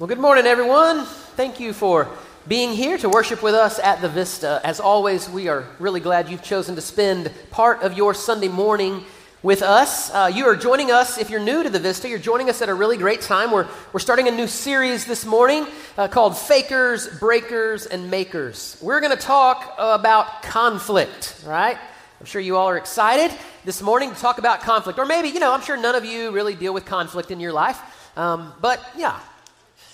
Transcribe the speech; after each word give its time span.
Well, 0.00 0.08
good 0.08 0.18
morning, 0.18 0.46
everyone. 0.46 1.04
Thank 1.36 1.60
you 1.60 1.74
for 1.74 2.08
being 2.48 2.72
here 2.72 2.96
to 2.96 3.10
worship 3.10 3.42
with 3.42 3.52
us 3.52 3.78
at 3.78 4.00
the 4.00 4.08
Vista. 4.08 4.58
As 4.64 4.80
always, 4.80 5.28
we 5.28 5.48
are 5.48 5.66
really 5.78 6.00
glad 6.00 6.30
you've 6.30 6.42
chosen 6.42 6.74
to 6.76 6.80
spend 6.80 7.30
part 7.50 7.82
of 7.82 7.98
your 7.98 8.14
Sunday 8.14 8.48
morning 8.48 9.04
with 9.42 9.60
us. 9.60 10.10
Uh, 10.10 10.30
you 10.34 10.46
are 10.46 10.56
joining 10.56 10.90
us, 10.90 11.18
if 11.18 11.28
you're 11.28 11.38
new 11.38 11.62
to 11.62 11.68
the 11.68 11.78
Vista, 11.78 12.08
you're 12.08 12.18
joining 12.18 12.48
us 12.48 12.62
at 12.62 12.70
a 12.70 12.74
really 12.74 12.96
great 12.96 13.20
time. 13.20 13.50
We're, 13.50 13.68
we're 13.92 14.00
starting 14.00 14.26
a 14.26 14.30
new 14.30 14.46
series 14.46 15.04
this 15.04 15.26
morning 15.26 15.66
uh, 15.98 16.08
called 16.08 16.34
Fakers, 16.34 17.18
Breakers, 17.18 17.84
and 17.84 18.10
Makers. 18.10 18.78
We're 18.80 19.00
going 19.00 19.14
to 19.14 19.22
talk 19.22 19.74
about 19.76 20.42
conflict, 20.42 21.42
right? 21.44 21.76
I'm 22.18 22.26
sure 22.26 22.40
you 22.40 22.56
all 22.56 22.70
are 22.70 22.78
excited 22.78 23.36
this 23.66 23.82
morning 23.82 24.14
to 24.14 24.16
talk 24.18 24.38
about 24.38 24.62
conflict. 24.62 24.98
Or 24.98 25.04
maybe, 25.04 25.28
you 25.28 25.40
know, 25.40 25.52
I'm 25.52 25.60
sure 25.60 25.76
none 25.76 25.94
of 25.94 26.06
you 26.06 26.30
really 26.30 26.54
deal 26.54 26.72
with 26.72 26.86
conflict 26.86 27.30
in 27.30 27.38
your 27.38 27.52
life. 27.52 27.78
Um, 28.16 28.54
but 28.62 28.82
yeah, 28.96 29.20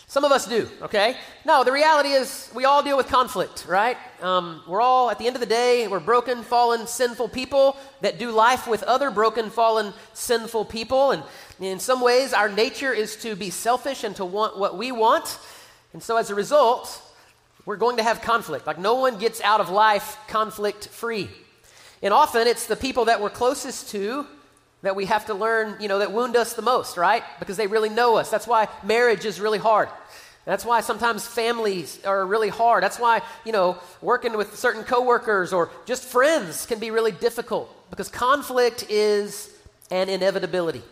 some 0.08 0.24
of 0.24 0.30
us 0.30 0.46
do, 0.46 0.68
okay? 0.82 1.16
No, 1.44 1.64
the 1.64 1.72
reality 1.72 2.10
is 2.10 2.48
we 2.54 2.64
all 2.64 2.80
deal 2.80 2.96
with 2.96 3.08
conflict, 3.08 3.66
right? 3.68 3.96
Um, 4.22 4.62
we're 4.68 4.80
all, 4.80 5.10
at 5.10 5.18
the 5.18 5.26
end 5.26 5.34
of 5.34 5.40
the 5.40 5.46
day, 5.46 5.88
we're 5.88 5.98
broken, 5.98 6.44
fallen, 6.44 6.86
sinful 6.86 7.28
people 7.30 7.76
that 8.02 8.16
do 8.16 8.30
life 8.30 8.68
with 8.68 8.84
other 8.84 9.10
broken, 9.10 9.50
fallen, 9.50 9.92
sinful 10.12 10.66
people. 10.66 11.10
And 11.10 11.24
in 11.58 11.80
some 11.80 12.00
ways, 12.00 12.32
our 12.32 12.48
nature 12.48 12.92
is 12.92 13.16
to 13.16 13.34
be 13.34 13.50
selfish 13.50 14.04
and 14.04 14.14
to 14.16 14.24
want 14.24 14.56
what 14.56 14.78
we 14.78 14.92
want. 14.92 15.40
And 15.92 16.00
so 16.00 16.16
as 16.16 16.30
a 16.30 16.36
result, 16.36 17.02
we're 17.64 17.76
going 17.76 17.96
to 17.96 18.04
have 18.04 18.22
conflict. 18.22 18.64
Like 18.64 18.78
no 18.78 18.94
one 18.94 19.18
gets 19.18 19.40
out 19.40 19.60
of 19.60 19.70
life 19.70 20.18
conflict 20.28 20.86
free. 20.86 21.28
And 22.00 22.14
often 22.14 22.46
it's 22.46 22.66
the 22.66 22.76
people 22.76 23.06
that 23.06 23.20
we're 23.20 23.30
closest 23.30 23.90
to 23.90 24.24
that 24.82 24.94
we 24.94 25.06
have 25.06 25.26
to 25.26 25.34
learn, 25.34 25.80
you 25.80 25.88
know, 25.88 25.98
that 25.98 26.12
wound 26.12 26.36
us 26.36 26.52
the 26.52 26.62
most, 26.62 26.96
right? 26.96 27.22
Because 27.38 27.56
they 27.56 27.66
really 27.66 27.88
know 27.88 28.16
us. 28.16 28.30
That's 28.30 28.46
why 28.46 28.68
marriage 28.82 29.24
is 29.24 29.40
really 29.40 29.58
hard. 29.58 29.88
That's 30.44 30.64
why 30.64 30.80
sometimes 30.80 31.26
families 31.26 32.04
are 32.04 32.24
really 32.24 32.50
hard. 32.50 32.84
That's 32.84 33.00
why, 33.00 33.22
you 33.44 33.50
know, 33.50 33.78
working 34.00 34.36
with 34.36 34.56
certain 34.56 34.84
coworkers 34.84 35.52
or 35.52 35.70
just 35.86 36.04
friends 36.04 36.66
can 36.66 36.78
be 36.78 36.92
really 36.92 37.10
difficult 37.10 37.68
because 37.90 38.08
conflict 38.08 38.86
is 38.88 39.50
an 39.90 40.08
inevitability. 40.08 40.82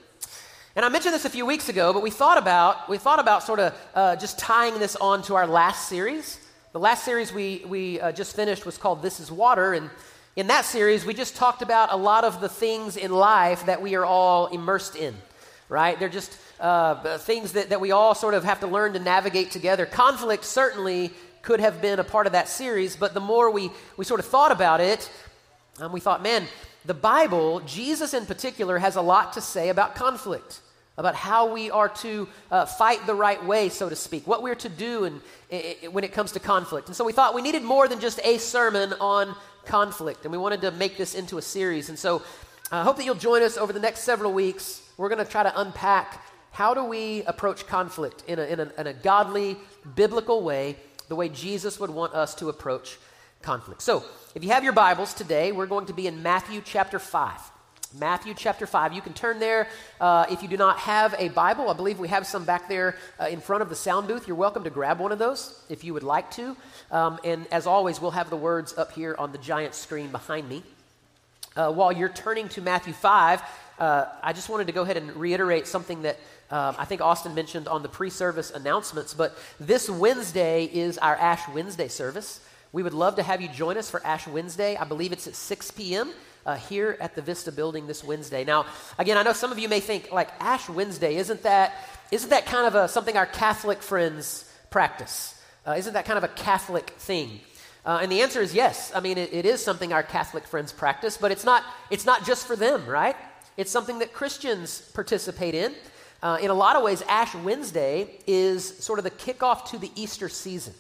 And 0.75 0.85
I 0.85 0.89
mentioned 0.89 1.15
this 1.15 1.25
a 1.25 1.31
few 1.31 1.47
weeks 1.47 1.69
ago, 1.69 1.93
but 1.93 2.03
we 2.03 2.11
thought 2.11 2.37
about 2.37 2.89
we 2.89 2.99
thought 2.99 3.21
about 3.21 3.45
sort 3.45 3.61
of 3.61 3.79
uh, 3.95 4.17
just 4.17 4.41
tying 4.41 4.81
this 4.81 4.97
on 4.97 5.23
to 5.23 5.37
our 5.37 5.47
last 5.47 5.89
series. 5.89 6.41
The 6.73 6.81
last 6.81 7.05
series 7.05 7.33
we 7.33 7.63
we 7.65 8.01
uh, 8.01 8.11
just 8.11 8.35
finished 8.35 8.67
was 8.67 8.77
called 8.77 9.03
"This 9.03 9.21
Is 9.21 9.31
Water," 9.31 9.75
and 9.75 9.89
in 10.37 10.49
that 10.49 10.65
series, 10.65 11.05
we 11.05 11.15
just 11.15 11.37
talked 11.37 11.63
about 11.63 11.93
a 11.93 11.97
lot 11.97 12.25
of 12.25 12.41
the 12.41 12.49
things 12.49 12.97
in 12.97 13.13
life 13.13 13.67
that 13.67 13.81
we 13.81 13.95
are 13.95 14.05
all 14.05 14.47
immersed 14.49 14.97
in, 14.97 15.15
right? 15.69 15.99
They're 15.99 16.09
just 16.09 16.37
uh, 16.59 17.19
things 17.19 17.53
that, 17.53 17.69
that 17.69 17.81
we 17.81 17.93
all 17.93 18.17
sort 18.17 18.35
of 18.35 18.43
have 18.43 18.61
to 18.61 18.67
learn 18.67 18.95
to 18.95 18.99
navigate 18.99 19.53
together. 19.53 19.87
Conflict 19.87 20.45
certainly 20.45 21.13
could 21.43 21.61
have 21.61 21.81
been 21.81 22.01
a 22.01 22.05
part 22.05 22.27
of 22.27 22.33
that 22.33 22.49
series, 22.49 22.97
but 22.97 23.15
the 23.15 23.21
more 23.21 23.51
we, 23.51 23.71
we 23.97 24.05
sort 24.05 24.19
of 24.19 24.27
thought 24.27 24.51
about 24.51 24.81
it, 24.81 25.09
um, 25.79 25.93
we 25.93 26.01
thought, 26.01 26.23
man, 26.23 26.47
the 26.85 26.95
Bible, 26.95 27.61
Jesus 27.61 28.13
in 28.13 28.27
particular, 28.27 28.79
has 28.79 28.97
a 28.97 29.03
lot 29.03 29.35
to 29.35 29.41
say 29.41 29.69
about 29.69 29.95
conflict, 29.95 30.61
about 30.97 31.15
how 31.15 31.53
we 31.53 31.71
are 31.71 31.89
to 31.89 32.29
uh, 32.51 32.67
fight 32.67 33.07
the 33.07 33.15
right 33.15 33.45
way, 33.45 33.69
so 33.69 33.89
to 33.89 33.97
speak, 33.97 34.27
what 34.27 34.43
we're 34.43 34.55
to 34.57 34.69
do 34.69 35.05
in, 35.05 35.21
in, 35.51 35.93
when 35.93 36.03
it 36.03 36.13
comes 36.13 36.33
to 36.33 36.41
conflict. 36.41 36.89
And 36.89 36.97
so 36.97 37.05
we 37.05 37.13
thought 37.13 37.35
we 37.35 37.43
needed 37.43 37.63
more 37.63 37.87
than 37.87 38.01
just 38.01 38.19
a 38.25 38.39
sermon 38.39 38.95
on 39.01 39.37
conflict. 39.67 40.25
And 40.25 40.33
we 40.33 40.39
wanted 40.39 40.61
to 40.63 40.71
make 40.73 40.97
this 40.97 41.15
into 41.15 41.39
a 41.39 41.43
series. 41.43 41.89
And 41.89 41.99
so 41.99 42.23
I 42.71 42.81
uh, 42.81 42.85
hope 42.85 42.97
that 42.97 43.05
you'll 43.05 43.15
join 43.15 43.43
us 43.43 43.57
over 43.57 43.73
the 43.73 43.81
next 43.81 44.01
several 44.01 44.33
weeks. 44.33 44.83
We're 44.97 45.09
going 45.09 45.25
to 45.25 45.31
try 45.31 45.43
to 45.43 45.61
unpack 45.61 46.25
how 46.51 46.73
do 46.73 46.85
we 46.85 47.23
approach 47.25 47.67
conflict 47.67 48.25
in 48.27 48.39
a, 48.39 48.43
in, 48.43 48.61
a, 48.61 48.73
in 48.79 48.87
a 48.87 48.93
godly, 48.93 49.57
biblical 49.95 50.43
way, 50.43 50.77
the 51.09 51.17
way 51.17 51.29
Jesus 51.29 51.81
would 51.81 51.91
want 51.91 52.15
us 52.15 52.35
to 52.37 52.49
approach 52.49 52.99
conflict. 53.43 53.83
So 53.83 54.05
if 54.35 54.43
you 54.43 54.51
have 54.51 54.65
your 54.65 54.73
Bibles 54.73 55.15
today, 55.15 55.53
we're 55.53 55.67
going 55.67 55.87
to 55.87 55.93
be 55.93 56.07
in 56.07 56.23
Matthew 56.23 56.63
chapter 56.65 56.99
5. 56.99 57.54
Matthew 57.99 58.35
chapter 58.37 58.67
5. 58.67 58.93
You 58.93 59.01
can 59.01 59.13
turn 59.13 59.39
there 59.39 59.69
uh, 60.01 60.27
if 60.29 60.43
you 60.43 60.49
do 60.49 60.57
not 60.57 60.79
have 60.79 61.15
a 61.17 61.29
Bible. 61.29 61.71
I 61.71 61.75
believe 61.75 62.01
we 62.01 62.09
have 62.09 62.27
some 62.27 62.45
back 62.45 62.69
there 62.69 62.97
uh, 63.21 63.27
in 63.27 63.41
front 63.41 63.63
of 63.63 63.69
the 63.69 63.77
sound 63.77 64.09
booth. 64.09 64.27
You're 64.27 64.37
welcome 64.37 64.65
to 64.65 64.71
grab 64.71 64.99
one 64.99 65.13
of 65.13 65.21
those 65.21 65.63
if 65.69 65.85
you 65.85 65.95
would 65.95 66.03
like 66.03 66.29
to. 66.33 66.57
Um, 66.91 67.21
and 67.23 67.47
as 67.53 67.69
always, 67.69 68.01
we'll 68.01 68.11
have 68.11 68.31
the 68.31 68.37
words 68.37 68.77
up 68.77 68.91
here 68.93 69.15
on 69.17 69.31
the 69.31 69.39
giant 69.39 69.77
screen 69.77 70.09
behind 70.09 70.49
me. 70.49 70.65
Uh, 71.55 71.71
while 71.73 71.93
you're 71.93 72.09
turning 72.09 72.49
to 72.49 72.61
Matthew 72.61 72.93
5, 72.93 73.43
uh, 73.79 74.07
I 74.23 74.33
just 74.33 74.49
wanted 74.49 74.67
to 74.67 74.73
go 74.73 74.83
ahead 74.83 74.97
and 74.97 75.15
reiterate 75.15 75.69
something 75.69 76.03
that 76.03 76.19
um, 76.51 76.75
I 76.77 76.87
think 76.87 77.01
Austin 77.01 77.33
mentioned 77.33 77.69
on 77.69 77.83
the 77.83 77.89
pre 77.89 78.11
service 78.11 78.51
announcements. 78.51 79.15
But 79.15 79.39
this 79.61 79.89
Wednesday 79.89 80.65
is 80.65 80.99
our 80.99 81.15
Ash 81.15 81.49
Wednesday 81.55 81.89
service. 81.89 82.41
We 82.73 82.83
would 82.83 82.93
love 82.93 83.15
to 83.17 83.23
have 83.23 83.41
you 83.41 83.49
join 83.49 83.79
us 83.79 83.89
for 83.89 84.05
Ash 84.05 84.27
Wednesday. 84.27 84.75
I 84.75 84.83
believe 84.83 85.13
it's 85.13 85.29
at 85.29 85.37
6 85.37 85.71
p.m 85.71 86.11
uh, 86.47 86.57
here 86.57 86.97
at 87.01 87.15
the 87.15 87.23
Vista 87.23 87.53
building 87.53 87.87
this 87.87 88.05
Wednesday. 88.05 88.45
Now, 88.45 88.67
again, 88.99 89.17
I 89.17 89.23
know 89.23 89.33
some 89.33 89.53
of 89.53 89.59
you 89.59 89.69
may 89.69 89.81
think, 89.81 90.13
like, 90.13 90.31
Ash 90.41 90.69
Wednesday, 90.69 91.17
isn't 91.17 91.43
that, 91.43 91.75
isn't 92.11 92.31
that 92.31 92.47
kind 92.47 92.67
of 92.67 92.75
a, 92.75 92.89
something 92.89 93.17
our 93.17 93.27
Catholic 93.27 93.83
friends 93.83 94.51
practice? 94.71 95.41
Uh, 95.67 95.73
isn't 95.73 95.95
that 95.95 96.05
kind 96.05 96.19
of 96.19 96.25
a 96.25 96.29
Catholic 96.29 96.91
thing? 96.91 97.41
Uh, 97.87 98.01
and 98.03 98.11
the 98.11 98.23
answer 98.23 98.41
is 98.41 98.55
yes. 98.55 98.93
I 98.95 99.01
mean, 99.01 99.19
it, 99.19 99.33
it 99.33 99.45
is 99.45 99.63
something 99.63 99.93
our 99.93 100.03
Catholic 100.03 100.47
friends 100.47 100.73
practice, 100.73 101.17
but 101.17 101.31
it's 101.31 101.45
not, 101.45 101.65
it's 101.91 102.07
not 102.07 102.25
just 102.25 102.47
for 102.47 102.57
them, 102.57 102.87
right? 102.87 103.17
It's 103.57 103.71
something 103.71 103.99
that 104.01 104.13
Christians 104.13 104.81
participate 104.95 105.55
in. 105.55 105.75
Uh, 106.23 106.39
in 106.41 106.51
a 106.51 106.55
lot 106.55 106.77
of 106.77 106.83
ways, 106.83 107.03
Ash 107.03 107.35
Wednesday 107.35 108.09
is 108.27 108.79
sort 108.79 108.99
of 108.99 109.05
the 109.05 109.11
kickoff 109.11 109.71
to 109.71 109.79
the 109.79 109.91
Easter 109.95 110.31
season. 110.31 110.73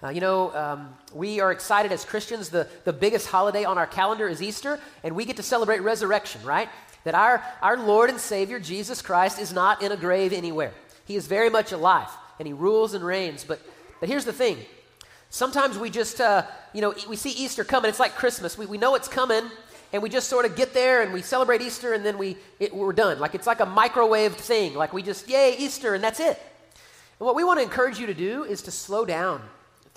Uh, 0.00 0.10
you 0.10 0.20
know, 0.20 0.54
um, 0.54 0.94
we 1.12 1.40
are 1.40 1.50
excited 1.50 1.90
as 1.90 2.04
Christians. 2.04 2.50
The, 2.50 2.68
the 2.84 2.92
biggest 2.92 3.26
holiday 3.26 3.64
on 3.64 3.78
our 3.78 3.86
calendar 3.86 4.28
is 4.28 4.40
Easter, 4.40 4.78
and 5.02 5.16
we 5.16 5.24
get 5.24 5.36
to 5.36 5.42
celebrate 5.42 5.80
resurrection, 5.80 6.40
right? 6.44 6.68
That 7.02 7.16
our, 7.16 7.42
our 7.62 7.76
Lord 7.76 8.08
and 8.08 8.20
Savior, 8.20 8.60
Jesus 8.60 9.02
Christ, 9.02 9.40
is 9.40 9.52
not 9.52 9.82
in 9.82 9.90
a 9.90 9.96
grave 9.96 10.32
anywhere. 10.32 10.72
He 11.04 11.16
is 11.16 11.26
very 11.26 11.50
much 11.50 11.72
alive, 11.72 12.10
and 12.38 12.46
He 12.46 12.52
rules 12.52 12.94
and 12.94 13.04
reigns. 13.04 13.42
But, 13.42 13.60
but 13.98 14.08
here's 14.08 14.24
the 14.24 14.32
thing 14.32 14.58
sometimes 15.30 15.76
we 15.76 15.90
just, 15.90 16.20
uh, 16.20 16.46
you 16.72 16.80
know, 16.80 16.94
we 17.08 17.16
see 17.16 17.30
Easter 17.30 17.64
coming. 17.64 17.88
It's 17.88 18.00
like 18.00 18.14
Christmas. 18.14 18.56
We, 18.56 18.66
we 18.66 18.78
know 18.78 18.94
it's 18.94 19.08
coming, 19.08 19.50
and 19.92 20.00
we 20.00 20.10
just 20.10 20.28
sort 20.28 20.44
of 20.44 20.54
get 20.54 20.74
there 20.74 21.02
and 21.02 21.12
we 21.12 21.22
celebrate 21.22 21.60
Easter, 21.60 21.92
and 21.92 22.06
then 22.06 22.18
we, 22.18 22.36
it, 22.60 22.72
we're 22.72 22.92
done. 22.92 23.18
Like 23.18 23.34
it's 23.34 23.48
like 23.48 23.58
a 23.58 23.66
microwave 23.66 24.36
thing. 24.36 24.74
Like 24.74 24.92
we 24.92 25.02
just, 25.02 25.28
yay, 25.28 25.56
Easter, 25.58 25.94
and 25.94 26.04
that's 26.04 26.20
it. 26.20 26.40
And 27.18 27.26
what 27.26 27.34
we 27.34 27.42
want 27.42 27.58
to 27.58 27.64
encourage 27.64 27.98
you 27.98 28.06
to 28.06 28.14
do 28.14 28.44
is 28.44 28.62
to 28.62 28.70
slow 28.70 29.04
down 29.04 29.42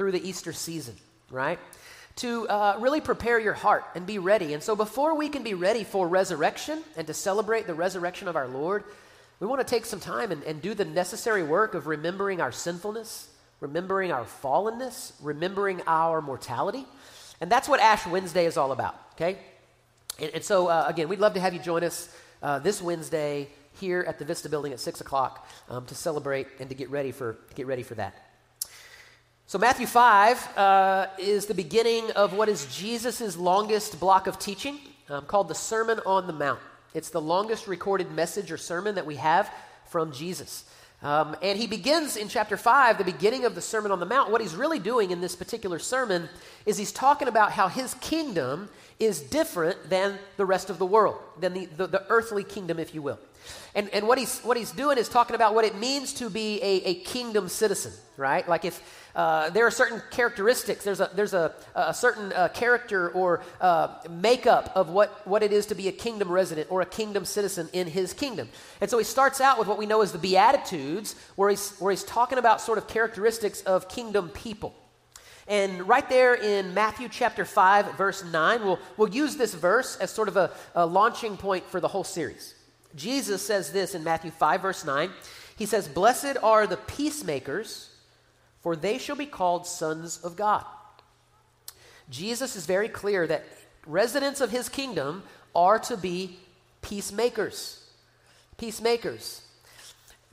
through 0.01 0.11
the 0.11 0.27
Easter 0.27 0.51
season, 0.51 0.95
right? 1.29 1.59
To 2.15 2.47
uh, 2.47 2.77
really 2.79 3.01
prepare 3.01 3.39
your 3.39 3.53
heart 3.53 3.85
and 3.93 4.03
be 4.03 4.17
ready. 4.17 4.55
And 4.55 4.63
so, 4.63 4.75
before 4.75 5.15
we 5.15 5.29
can 5.29 5.43
be 5.43 5.53
ready 5.53 5.83
for 5.83 6.07
resurrection 6.07 6.81
and 6.97 7.05
to 7.05 7.13
celebrate 7.13 7.67
the 7.67 7.75
resurrection 7.75 8.27
of 8.27 8.35
our 8.35 8.47
Lord, 8.47 8.83
we 9.39 9.45
want 9.45 9.61
to 9.61 9.63
take 9.63 9.85
some 9.85 9.99
time 9.99 10.31
and, 10.31 10.41
and 10.41 10.59
do 10.59 10.73
the 10.73 10.85
necessary 10.85 11.43
work 11.43 11.75
of 11.75 11.85
remembering 11.85 12.41
our 12.41 12.51
sinfulness, 12.51 13.29
remembering 13.59 14.11
our 14.11 14.23
fallenness, 14.23 15.13
remembering 15.21 15.83
our 15.85 16.19
mortality. 16.19 16.87
And 17.39 17.51
that's 17.51 17.69
what 17.69 17.79
Ash 17.79 18.07
Wednesday 18.07 18.47
is 18.47 18.57
all 18.57 18.71
about, 18.71 18.95
okay? 19.13 19.37
And, 20.19 20.31
and 20.33 20.43
so, 20.43 20.65
uh, 20.65 20.85
again, 20.87 21.09
we'd 21.09 21.19
love 21.19 21.35
to 21.35 21.39
have 21.39 21.53
you 21.53 21.59
join 21.59 21.83
us 21.83 22.11
uh, 22.41 22.57
this 22.57 22.81
Wednesday 22.81 23.49
here 23.79 24.03
at 24.07 24.17
the 24.17 24.25
Vista 24.25 24.49
Building 24.49 24.73
at 24.73 24.79
6 24.79 24.99
o'clock 24.99 25.47
um, 25.69 25.85
to 25.85 25.93
celebrate 25.93 26.47
and 26.59 26.69
to 26.69 26.75
get 26.75 26.89
ready 26.89 27.11
for, 27.11 27.37
get 27.53 27.67
ready 27.67 27.83
for 27.83 27.93
that. 27.93 28.30
So, 29.51 29.59
Matthew 29.59 29.85
5 29.85 30.57
uh, 30.57 31.07
is 31.17 31.45
the 31.45 31.53
beginning 31.53 32.09
of 32.11 32.31
what 32.31 32.47
is 32.47 32.73
Jesus' 32.73 33.35
longest 33.35 33.99
block 33.99 34.27
of 34.27 34.39
teaching 34.39 34.79
um, 35.09 35.25
called 35.25 35.49
the 35.49 35.55
Sermon 35.55 35.99
on 36.05 36.25
the 36.25 36.31
Mount. 36.31 36.61
It's 36.93 37.09
the 37.09 37.19
longest 37.19 37.67
recorded 37.67 38.13
message 38.13 38.49
or 38.49 38.55
sermon 38.55 38.95
that 38.95 39.05
we 39.05 39.17
have 39.17 39.53
from 39.87 40.13
Jesus. 40.13 40.63
Um, 41.01 41.35
and 41.41 41.59
he 41.59 41.67
begins 41.67 42.15
in 42.15 42.29
chapter 42.29 42.55
5, 42.55 42.97
the 42.97 43.03
beginning 43.03 43.43
of 43.43 43.53
the 43.53 43.59
Sermon 43.59 43.91
on 43.91 43.99
the 43.99 44.05
Mount. 44.05 44.31
What 44.31 44.39
he's 44.39 44.55
really 44.55 44.79
doing 44.79 45.11
in 45.11 45.19
this 45.19 45.35
particular 45.35 45.79
sermon 45.79 46.29
is 46.65 46.77
he's 46.77 46.93
talking 46.93 47.27
about 47.27 47.51
how 47.51 47.67
his 47.67 47.93
kingdom 47.95 48.69
is 48.99 49.19
different 49.19 49.89
than 49.89 50.17
the 50.37 50.45
rest 50.45 50.69
of 50.69 50.77
the 50.77 50.85
world, 50.85 51.17
than 51.41 51.51
the, 51.51 51.65
the, 51.65 51.87
the 51.87 52.05
earthly 52.07 52.45
kingdom, 52.45 52.79
if 52.79 52.95
you 52.95 53.01
will. 53.01 53.19
And, 53.75 53.89
and 53.89 54.07
what, 54.07 54.17
he's, 54.17 54.39
what 54.41 54.55
he's 54.55 54.71
doing 54.71 54.97
is 54.97 55.09
talking 55.09 55.35
about 55.35 55.55
what 55.55 55.65
it 55.65 55.75
means 55.75 56.13
to 56.13 56.29
be 56.29 56.61
a, 56.61 56.83
a 56.83 56.95
kingdom 57.03 57.49
citizen, 57.49 57.91
right? 58.15 58.47
Like 58.47 58.63
if 58.63 58.81
uh, 59.15 59.49
there 59.49 59.65
are 59.65 59.71
certain 59.71 60.01
characteristics, 60.11 60.83
there's 60.83 60.99
a, 60.99 61.09
there's 61.15 61.33
a, 61.33 61.53
a 61.75 61.93
certain 61.93 62.31
uh, 62.33 62.47
character 62.49 63.09
or 63.09 63.41
uh, 63.59 63.99
makeup 64.09 64.71
of 64.75 64.89
what, 64.89 65.25
what 65.27 65.43
it 65.43 65.51
is 65.51 65.65
to 65.67 65.75
be 65.75 65.87
a 65.87 65.91
kingdom 65.91 66.31
resident 66.31 66.71
or 66.71 66.81
a 66.81 66.85
kingdom 66.85 67.25
citizen 67.25 67.69
in 67.73 67.87
his 67.87 68.13
kingdom. 68.13 68.49
And 68.79 68.89
so 68.89 68.97
he 68.97 69.03
starts 69.03 69.41
out 69.41 69.59
with 69.59 69.67
what 69.67 69.77
we 69.77 69.85
know 69.85 70.01
as 70.01 70.11
the 70.11 70.17
Beatitudes, 70.17 71.15
where 71.35 71.49
he's, 71.49 71.71
where 71.79 71.91
he's 71.91 72.03
talking 72.03 72.37
about 72.37 72.61
sort 72.61 72.77
of 72.77 72.87
characteristics 72.87 73.61
of 73.61 73.89
kingdom 73.89 74.29
people. 74.29 74.75
And 75.47 75.87
right 75.87 76.07
there 76.07 76.35
in 76.35 76.73
Matthew 76.73 77.09
chapter 77.09 77.43
5, 77.43 77.97
verse 77.97 78.23
9, 78.23 78.63
we'll, 78.63 78.79
we'll 78.95 79.09
use 79.09 79.35
this 79.35 79.53
verse 79.53 79.97
as 79.97 80.11
sort 80.11 80.27
of 80.27 80.37
a, 80.37 80.51
a 80.75 80.85
launching 80.85 81.35
point 81.35 81.65
for 81.65 81.79
the 81.79 81.87
whole 81.87 82.03
series. 82.03 82.55
Jesus 82.95 83.41
says 83.41 83.71
this 83.71 83.95
in 83.95 84.03
Matthew 84.03 84.31
5, 84.31 84.61
verse 84.61 84.85
9. 84.85 85.09
He 85.57 85.65
says, 85.65 85.87
Blessed 85.87 86.37
are 86.41 86.67
the 86.67 86.77
peacemakers, 86.77 87.90
for 88.61 88.75
they 88.75 88.97
shall 88.97 89.15
be 89.15 89.25
called 89.25 89.65
sons 89.65 90.19
of 90.23 90.35
God. 90.35 90.65
Jesus 92.09 92.55
is 92.55 92.65
very 92.65 92.89
clear 92.89 93.25
that 93.27 93.45
residents 93.85 94.41
of 94.41 94.51
his 94.51 94.69
kingdom 94.69 95.23
are 95.55 95.79
to 95.79 95.97
be 95.97 96.37
peacemakers. 96.81 97.83
Peacemakers. 98.57 99.41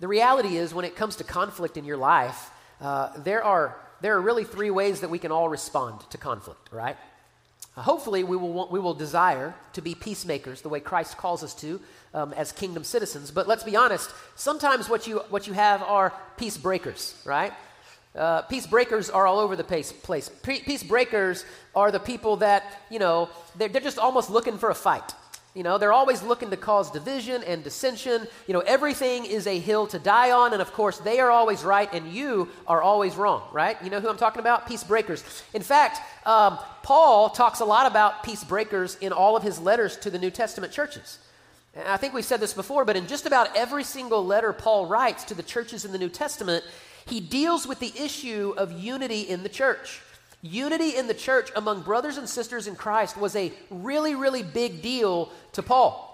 The 0.01 0.09
reality 0.09 0.57
is, 0.57 0.75
when 0.75 0.85
it 0.85 0.97
comes 0.97 1.17
to 1.17 1.25
conflict 1.25 1.77
in 1.77 1.85
your 1.85 1.97
life, 1.97 2.51
uh, 2.81 3.11
there, 3.19 3.43
are, 3.43 3.77
there 4.01 4.17
are 4.17 4.21
really 4.21 4.45
three 4.45 4.71
ways 4.71 5.01
that 5.01 5.11
we 5.11 5.19
can 5.19 5.33
all 5.33 5.49
respond 5.49 6.01
to 6.11 6.19
conflict, 6.19 6.69
right? 6.71 6.97
Uh, 7.77 7.83
hopefully, 7.83 8.23
we 8.23 8.37
will, 8.37 8.53
want, 8.53 8.71
we 8.71 8.79
will 8.79 8.95
desire 8.95 9.55
to 9.73 9.81
be 9.81 9.95
peacemakers 9.95 10.63
the 10.63 10.69
way 10.69 10.81
Christ 10.81 11.17
calls 11.17 11.43
us 11.43 11.55
to 11.55 11.81
um, 12.15 12.33
as 12.35 12.53
kingdom 12.53 12.85
citizens. 12.85 13.31
But 13.31 13.49
let's 13.49 13.65
be 13.65 13.77
honest, 13.77 14.11
sometimes 14.37 14.89
what 14.89 15.07
you, 15.07 15.19
what 15.31 15.47
you 15.47 15.53
have 15.53 15.83
are 15.83 16.13
peace 16.37 16.57
breakers, 16.57 17.21
right? 17.25 17.53
Uh, 18.15 18.43
peace 18.43 18.67
breakers 18.67 19.11
are 19.11 19.27
all 19.27 19.39
over 19.39 19.55
the 19.55 19.65
place. 19.65 19.93
Peace 20.43 20.83
breakers 20.83 21.45
are 21.75 21.93
the 21.93 22.01
people 22.01 22.37
that, 22.37 22.83
you 22.91 22.99
know, 22.99 23.29
they're, 23.57 23.69
they're 23.69 23.83
just 23.83 23.99
almost 23.99 24.31
looking 24.31 24.59
for 24.59 24.71
a 24.71 24.75
fight. 24.75 25.15
You 25.55 25.63
know, 25.63 25.79
they're 25.79 25.93
always 25.93 26.23
looking 26.23 26.51
to 26.51 26.57
cause 26.57 26.91
division 26.91 27.43
and 27.43 27.65
dissension. 27.65 28.27
You 28.47 28.55
know, 28.55 28.61
everything 28.61 29.25
is 29.25 29.47
a 29.47 29.59
hill 29.59 29.87
to 29.89 29.99
die 29.99 30.31
on, 30.31 30.53
and 30.53 30.63
of 30.63 30.73
course, 30.73 30.99
they 30.99 31.19
are 31.21 31.31
always 31.31 31.65
right 31.65 31.93
and 31.93 32.13
you 32.13 32.49
are 32.67 32.83
always 32.83 33.17
wrong, 33.17 33.43
right? 33.53 33.77
You 33.83 33.91
know 33.91 33.99
who 33.99 34.09
I'm 34.09 34.17
talking 34.17 34.41
about? 34.41 34.69
Peace 34.69 34.85
breakers. 34.85 35.25
In 35.55 35.63
fact, 35.63 36.01
um, 36.27 36.59
Paul 36.83 37.31
talks 37.31 37.61
a 37.61 37.65
lot 37.65 37.91
about 37.91 38.23
peace 38.23 38.45
breakers 38.45 38.97
in 39.01 39.13
all 39.13 39.37
of 39.37 39.43
his 39.43 39.59
letters 39.59 39.97
to 39.99 40.11
the 40.11 40.19
New 40.19 40.31
Testament 40.31 40.73
churches. 40.73 41.19
And 41.79 41.87
I 41.87 41.97
think 41.97 42.13
we've 42.13 42.25
said 42.25 42.41
this 42.41 42.55
before, 42.55 42.85
but 42.85 42.97
in 42.97 43.07
just 43.07 43.25
about 43.25 43.57
every 43.57 43.85
single 43.85 44.27
letter 44.27 44.53
Paul 44.53 44.87
writes 44.87 45.23
to 45.25 45.35
the 45.35 45.45
churches 45.45 45.85
in 45.85 45.93
the 45.93 45.99
New 45.99 46.09
Testament, 46.09 46.65
he 47.07 47.21
deals 47.21 47.69
with 47.69 47.79
the 47.79 47.93
issue 47.97 48.53
of 48.57 48.73
unity 48.73 49.21
in 49.21 49.45
the 49.45 49.49
church. 49.49 50.01
Unity 50.43 50.97
in 50.97 51.07
the 51.07 51.15
church 51.15 51.51
among 51.55 51.83
brothers 51.83 52.17
and 52.17 52.29
sisters 52.29 52.67
in 52.67 52.75
Christ 52.75 53.17
was 53.17 53.37
a 53.37 53.53
really, 53.71 54.17
really 54.17 54.43
big 54.43 54.83
deal 54.83 55.31
to 55.53 55.63
Paul. 55.63 56.05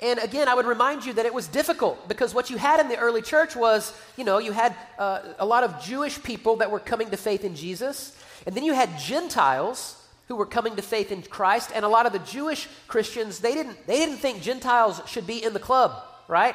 And 0.00 0.20
again, 0.20 0.46
I 0.46 0.54
would 0.54 0.66
remind 0.66 1.04
you 1.04 1.12
that 1.14 1.26
it 1.26 1.34
was 1.34 1.48
difficult 1.48 2.08
because 2.08 2.32
what 2.32 2.48
you 2.48 2.56
had 2.56 2.78
in 2.78 2.88
the 2.88 2.96
early 2.96 3.22
church 3.22 3.56
was, 3.56 3.92
you 4.16 4.22
know, 4.22 4.38
you 4.38 4.52
had 4.52 4.74
uh, 5.00 5.20
a 5.40 5.46
lot 5.46 5.64
of 5.64 5.82
Jewish 5.82 6.22
people 6.22 6.56
that 6.56 6.70
were 6.70 6.80
coming 6.80 7.10
to 7.10 7.16
faith 7.16 7.44
in 7.44 7.56
Jesus, 7.56 8.16
and 8.46 8.54
then 8.54 8.62
you 8.62 8.72
had 8.72 8.98
Gentiles 9.00 10.01
who 10.28 10.36
were 10.36 10.46
coming 10.46 10.76
to 10.76 10.82
faith 10.82 11.12
in 11.12 11.22
Christ, 11.22 11.70
and 11.74 11.84
a 11.84 11.88
lot 11.88 12.06
of 12.06 12.12
the 12.12 12.18
Jewish 12.20 12.68
Christians, 12.88 13.40
they 13.40 13.54
didn't, 13.54 13.86
they 13.86 13.96
didn't 13.96 14.18
think 14.18 14.42
Gentiles 14.42 15.00
should 15.06 15.26
be 15.26 15.42
in 15.42 15.52
the 15.52 15.60
club, 15.60 15.92
right? 16.28 16.54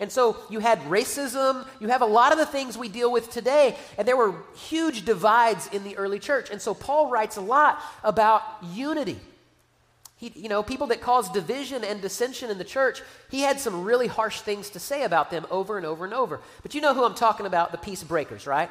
And 0.00 0.10
so 0.10 0.36
you 0.50 0.58
had 0.58 0.80
racism, 0.80 1.66
you 1.80 1.88
have 1.88 2.02
a 2.02 2.06
lot 2.06 2.32
of 2.32 2.38
the 2.38 2.46
things 2.46 2.76
we 2.76 2.88
deal 2.88 3.12
with 3.12 3.30
today, 3.30 3.76
and 3.96 4.08
there 4.08 4.16
were 4.16 4.34
huge 4.56 5.04
divides 5.04 5.68
in 5.68 5.84
the 5.84 5.96
early 5.96 6.18
church. 6.18 6.50
And 6.50 6.60
so 6.60 6.74
Paul 6.74 7.10
writes 7.10 7.36
a 7.36 7.40
lot 7.40 7.80
about 8.02 8.42
unity. 8.72 9.20
He, 10.16 10.32
you 10.34 10.48
know, 10.48 10.62
people 10.62 10.88
that 10.88 11.00
cause 11.00 11.28
division 11.30 11.84
and 11.84 12.00
dissension 12.00 12.50
in 12.50 12.58
the 12.58 12.64
church, 12.64 13.02
he 13.30 13.40
had 13.40 13.60
some 13.60 13.84
really 13.84 14.06
harsh 14.06 14.40
things 14.40 14.70
to 14.70 14.80
say 14.80 15.04
about 15.04 15.30
them 15.30 15.46
over 15.50 15.76
and 15.76 15.86
over 15.86 16.04
and 16.04 16.14
over. 16.14 16.40
But 16.62 16.74
you 16.74 16.80
know 16.80 16.94
who 16.94 17.04
I'm 17.04 17.14
talking 17.14 17.46
about, 17.46 17.72
the 17.72 17.78
peace 17.78 18.02
breakers, 18.02 18.46
right? 18.46 18.70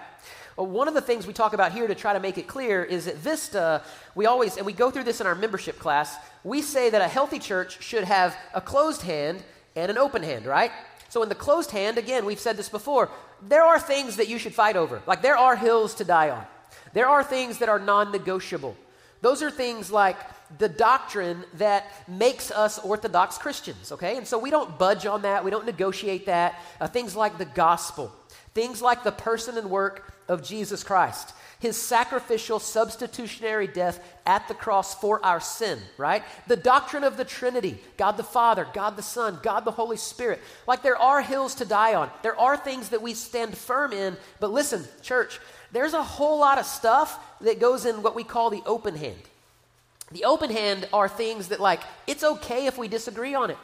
One 0.56 0.88
of 0.88 0.94
the 0.94 1.02
things 1.02 1.26
we 1.26 1.34
talk 1.34 1.54
about 1.54 1.72
here 1.72 1.88
to 1.88 1.96
try 1.96 2.14
to 2.14 2.20
make 2.20 2.38
it 2.38 2.48
clear 2.48 2.84
is 2.84 3.06
that 3.06 3.16
Vista, 3.16 3.82
we 4.14 4.28
always, 4.28 4.58
and 4.58 4.66
we 4.66 4.74
go 4.74 4.92
through 4.92 5.06
this 5.06 5.20
in 5.20 5.26
our 5.26 5.34
membership 5.36 5.80
class, 5.80 6.16
we 6.44 6.62
say 6.62 6.90
that 6.92 7.02
a 7.02 7.08
healthy 7.08 7.40
church 7.40 7.82
should 7.82 8.04
have 8.04 8.38
a 8.54 8.62
closed 8.62 9.02
hand 9.02 9.44
and 9.76 9.90
an 9.90 9.98
open 9.98 10.22
hand, 10.22 10.46
right? 10.46 10.72
So, 11.10 11.24
in 11.24 11.30
the 11.30 11.36
closed 11.36 11.72
hand, 11.72 11.98
again, 11.98 12.26
we've 12.26 12.40
said 12.40 12.58
this 12.58 12.70
before, 12.70 13.10
there 13.42 13.64
are 13.64 13.80
things 13.80 14.18
that 14.18 14.28
you 14.28 14.38
should 14.38 14.54
fight 14.54 14.76
over. 14.76 15.02
Like, 15.08 15.22
there 15.22 15.38
are 15.38 15.56
hills 15.56 15.96
to 15.96 16.04
die 16.04 16.30
on, 16.30 16.46
there 16.94 17.08
are 17.08 17.24
things 17.24 17.58
that 17.60 17.70
are 17.70 17.80
non 17.80 18.12
negotiable. 18.12 18.76
Those 19.22 19.42
are 19.42 19.50
things 19.50 19.90
like 19.90 20.18
the 20.58 20.68
doctrine 20.68 21.46
that 21.54 21.86
makes 22.10 22.52
us 22.52 22.78
Orthodox 22.80 23.38
Christians, 23.38 23.92
okay? 23.94 24.18
And 24.18 24.28
so 24.28 24.38
we 24.38 24.50
don't 24.50 24.78
budge 24.78 25.06
on 25.06 25.22
that, 25.22 25.46
we 25.46 25.50
don't 25.50 25.66
negotiate 25.66 26.26
that. 26.26 26.60
Uh, 26.80 26.88
things 26.88 27.16
like 27.16 27.38
the 27.38 27.46
gospel, 27.46 28.12
things 28.54 28.82
like 28.82 29.04
the 29.04 29.12
person 29.12 29.58
and 29.58 29.70
work 29.70 30.14
of 30.28 30.44
Jesus 30.44 30.84
Christ 30.84 31.34
his 31.64 31.78
sacrificial 31.78 32.60
substitutionary 32.60 33.68
death 33.68 33.98
at 34.26 34.46
the 34.50 34.54
cross 34.54 34.94
for 35.00 35.26
our 35.26 35.40
sin, 35.40 35.80
right? 35.98 36.22
The 36.46 36.58
doctrine 36.58 37.06
of 37.06 37.16
the 37.16 37.24
Trinity 37.24 37.80
God 37.96 38.18
the 38.18 38.24
Father, 38.24 38.68
God 38.74 38.98
the 38.98 39.02
Son, 39.02 39.40
God 39.42 39.64
the 39.64 39.72
Holy 39.72 39.96
Spirit. 39.96 40.42
Like 40.68 40.84
there 40.84 40.98
are 40.98 41.22
hills 41.22 41.56
to 41.56 41.66
die 41.66 41.96
on, 41.96 42.12
there 42.22 42.38
are 42.38 42.58
things 42.58 42.90
that 42.90 43.02
we 43.02 43.14
stand 43.14 43.58
firm 43.58 43.94
in. 43.94 44.18
But 44.42 44.52
listen, 44.52 44.84
church, 45.02 45.40
there's 45.72 45.94
a 45.94 46.04
whole 46.04 46.38
lot 46.38 46.60
of 46.60 46.66
stuff 46.66 47.18
that 47.40 47.62
goes 47.62 47.86
in 47.86 48.04
what 48.04 48.14
we 48.14 48.26
call 48.26 48.50
the 48.50 48.62
open 48.66 48.98
hand. 48.98 49.22
The 50.12 50.26
open 50.26 50.52
hand 50.52 50.90
are 50.92 51.08
things 51.08 51.48
that, 51.48 51.62
like, 51.62 51.80
it's 52.06 52.26
okay 52.26 52.68
if 52.68 52.78
we 52.78 52.90
disagree 52.90 53.34
on 53.34 53.50
it. 53.50 53.58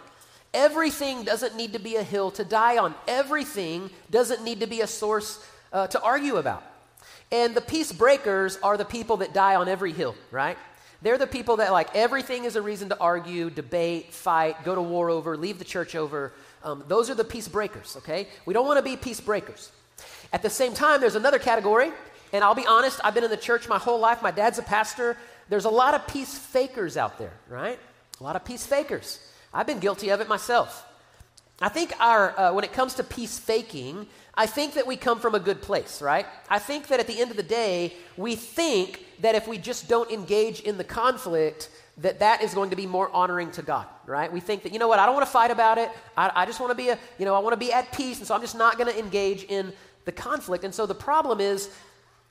Everything 0.53 1.23
doesn't 1.23 1.55
need 1.55 1.73
to 1.73 1.79
be 1.79 1.95
a 1.95 2.03
hill 2.03 2.31
to 2.31 2.43
die 2.43 2.77
on. 2.77 2.95
Everything 3.07 3.89
doesn't 4.09 4.43
need 4.43 4.61
to 4.61 4.67
be 4.67 4.81
a 4.81 4.87
source 4.87 5.45
uh, 5.71 5.87
to 5.87 6.01
argue 6.01 6.37
about. 6.37 6.63
And 7.31 7.53
the 7.53 7.61
peace 7.61 7.91
breakers 7.91 8.57
are 8.63 8.75
the 8.75 8.85
people 8.85 9.17
that 9.17 9.33
die 9.33 9.55
on 9.55 9.67
every 9.67 9.91
hill, 9.91 10.15
right? 10.31 10.57
They're 11.01 11.17
the 11.17 11.27
people 11.27 11.57
that, 11.57 11.71
like, 11.71 11.95
everything 11.95 12.45
is 12.45 12.55
a 12.55 12.61
reason 12.61 12.89
to 12.89 12.99
argue, 12.99 13.49
debate, 13.49 14.13
fight, 14.13 14.63
go 14.65 14.75
to 14.75 14.81
war 14.81 15.09
over, 15.09 15.37
leave 15.37 15.59
the 15.59 15.65
church 15.65 15.95
over. 15.95 16.33
Um, 16.63 16.83
those 16.87 17.09
are 17.09 17.15
the 17.15 17.23
peace 17.23 17.47
breakers, 17.47 17.95
okay? 17.97 18.27
We 18.45 18.53
don't 18.53 18.65
want 18.65 18.79
to 18.79 18.83
be 18.83 18.97
peace 18.97 19.21
breakers. 19.21 19.71
At 20.33 20.41
the 20.41 20.49
same 20.49 20.73
time, 20.73 20.99
there's 20.99 21.15
another 21.15 21.39
category, 21.39 21.91
and 22.33 22.43
I'll 22.43 22.55
be 22.55 22.65
honest, 22.65 22.99
I've 23.03 23.13
been 23.13 23.23
in 23.23 23.29
the 23.29 23.37
church 23.37 23.69
my 23.69 23.77
whole 23.77 23.99
life. 23.99 24.21
My 24.21 24.31
dad's 24.31 24.59
a 24.59 24.63
pastor. 24.63 25.15
There's 25.47 25.65
a 25.65 25.69
lot 25.69 25.93
of 25.93 26.05
peace 26.07 26.37
fakers 26.37 26.97
out 26.97 27.17
there, 27.17 27.33
right? 27.47 27.79
A 28.19 28.23
lot 28.23 28.35
of 28.35 28.43
peace 28.43 28.65
fakers. 28.65 29.19
I've 29.53 29.67
been 29.67 29.79
guilty 29.79 30.09
of 30.09 30.21
it 30.21 30.27
myself. 30.27 30.85
I 31.61 31.69
think 31.69 31.93
our, 31.99 32.39
uh, 32.39 32.53
when 32.53 32.63
it 32.63 32.71
comes 32.71 32.93
to 32.95 33.03
peace 33.03 33.37
faking, 33.37 34.07
I 34.33 34.45
think 34.45 34.75
that 34.75 34.87
we 34.87 34.95
come 34.95 35.19
from 35.19 35.35
a 35.35 35.39
good 35.39 35.61
place, 35.61 36.01
right? 36.01 36.25
I 36.49 36.59
think 36.59 36.87
that 36.87 37.01
at 37.01 37.07
the 37.07 37.19
end 37.19 37.31
of 37.31 37.37
the 37.37 37.43
day, 37.43 37.93
we 38.15 38.35
think 38.35 39.05
that 39.19 39.35
if 39.35 39.47
we 39.47 39.57
just 39.57 39.89
don't 39.89 40.09
engage 40.09 40.61
in 40.61 40.77
the 40.77 40.85
conflict, 40.85 41.69
that 41.97 42.19
that 42.19 42.41
is 42.41 42.53
going 42.53 42.69
to 42.69 42.77
be 42.77 42.85
more 42.85 43.09
honoring 43.11 43.51
to 43.51 43.61
God, 43.61 43.85
right? 44.05 44.31
We 44.31 44.39
think 44.39 44.63
that, 44.63 44.71
you 44.71 44.79
know 44.79 44.87
what, 44.87 44.99
I 44.99 45.05
don't 45.05 45.15
want 45.15 45.25
to 45.25 45.31
fight 45.31 45.51
about 45.51 45.77
it. 45.77 45.91
I, 46.15 46.31
I 46.33 46.45
just 46.45 46.61
want 46.61 46.71
to 46.71 46.75
be 46.75 46.89
a, 46.89 46.99
you 47.17 47.25
know, 47.25 47.35
I 47.35 47.39
want 47.39 47.51
to 47.53 47.57
be 47.57 47.73
at 47.73 47.91
peace, 47.91 48.19
and 48.19 48.27
so 48.27 48.33
I'm 48.33 48.41
just 48.41 48.55
not 48.55 48.77
going 48.77 48.89
to 48.89 48.97
engage 48.97 49.43
in 49.43 49.73
the 50.05 50.13
conflict. 50.13 50.63
And 50.63 50.73
so 50.73 50.85
the 50.85 50.95
problem 50.95 51.41
is 51.41 51.69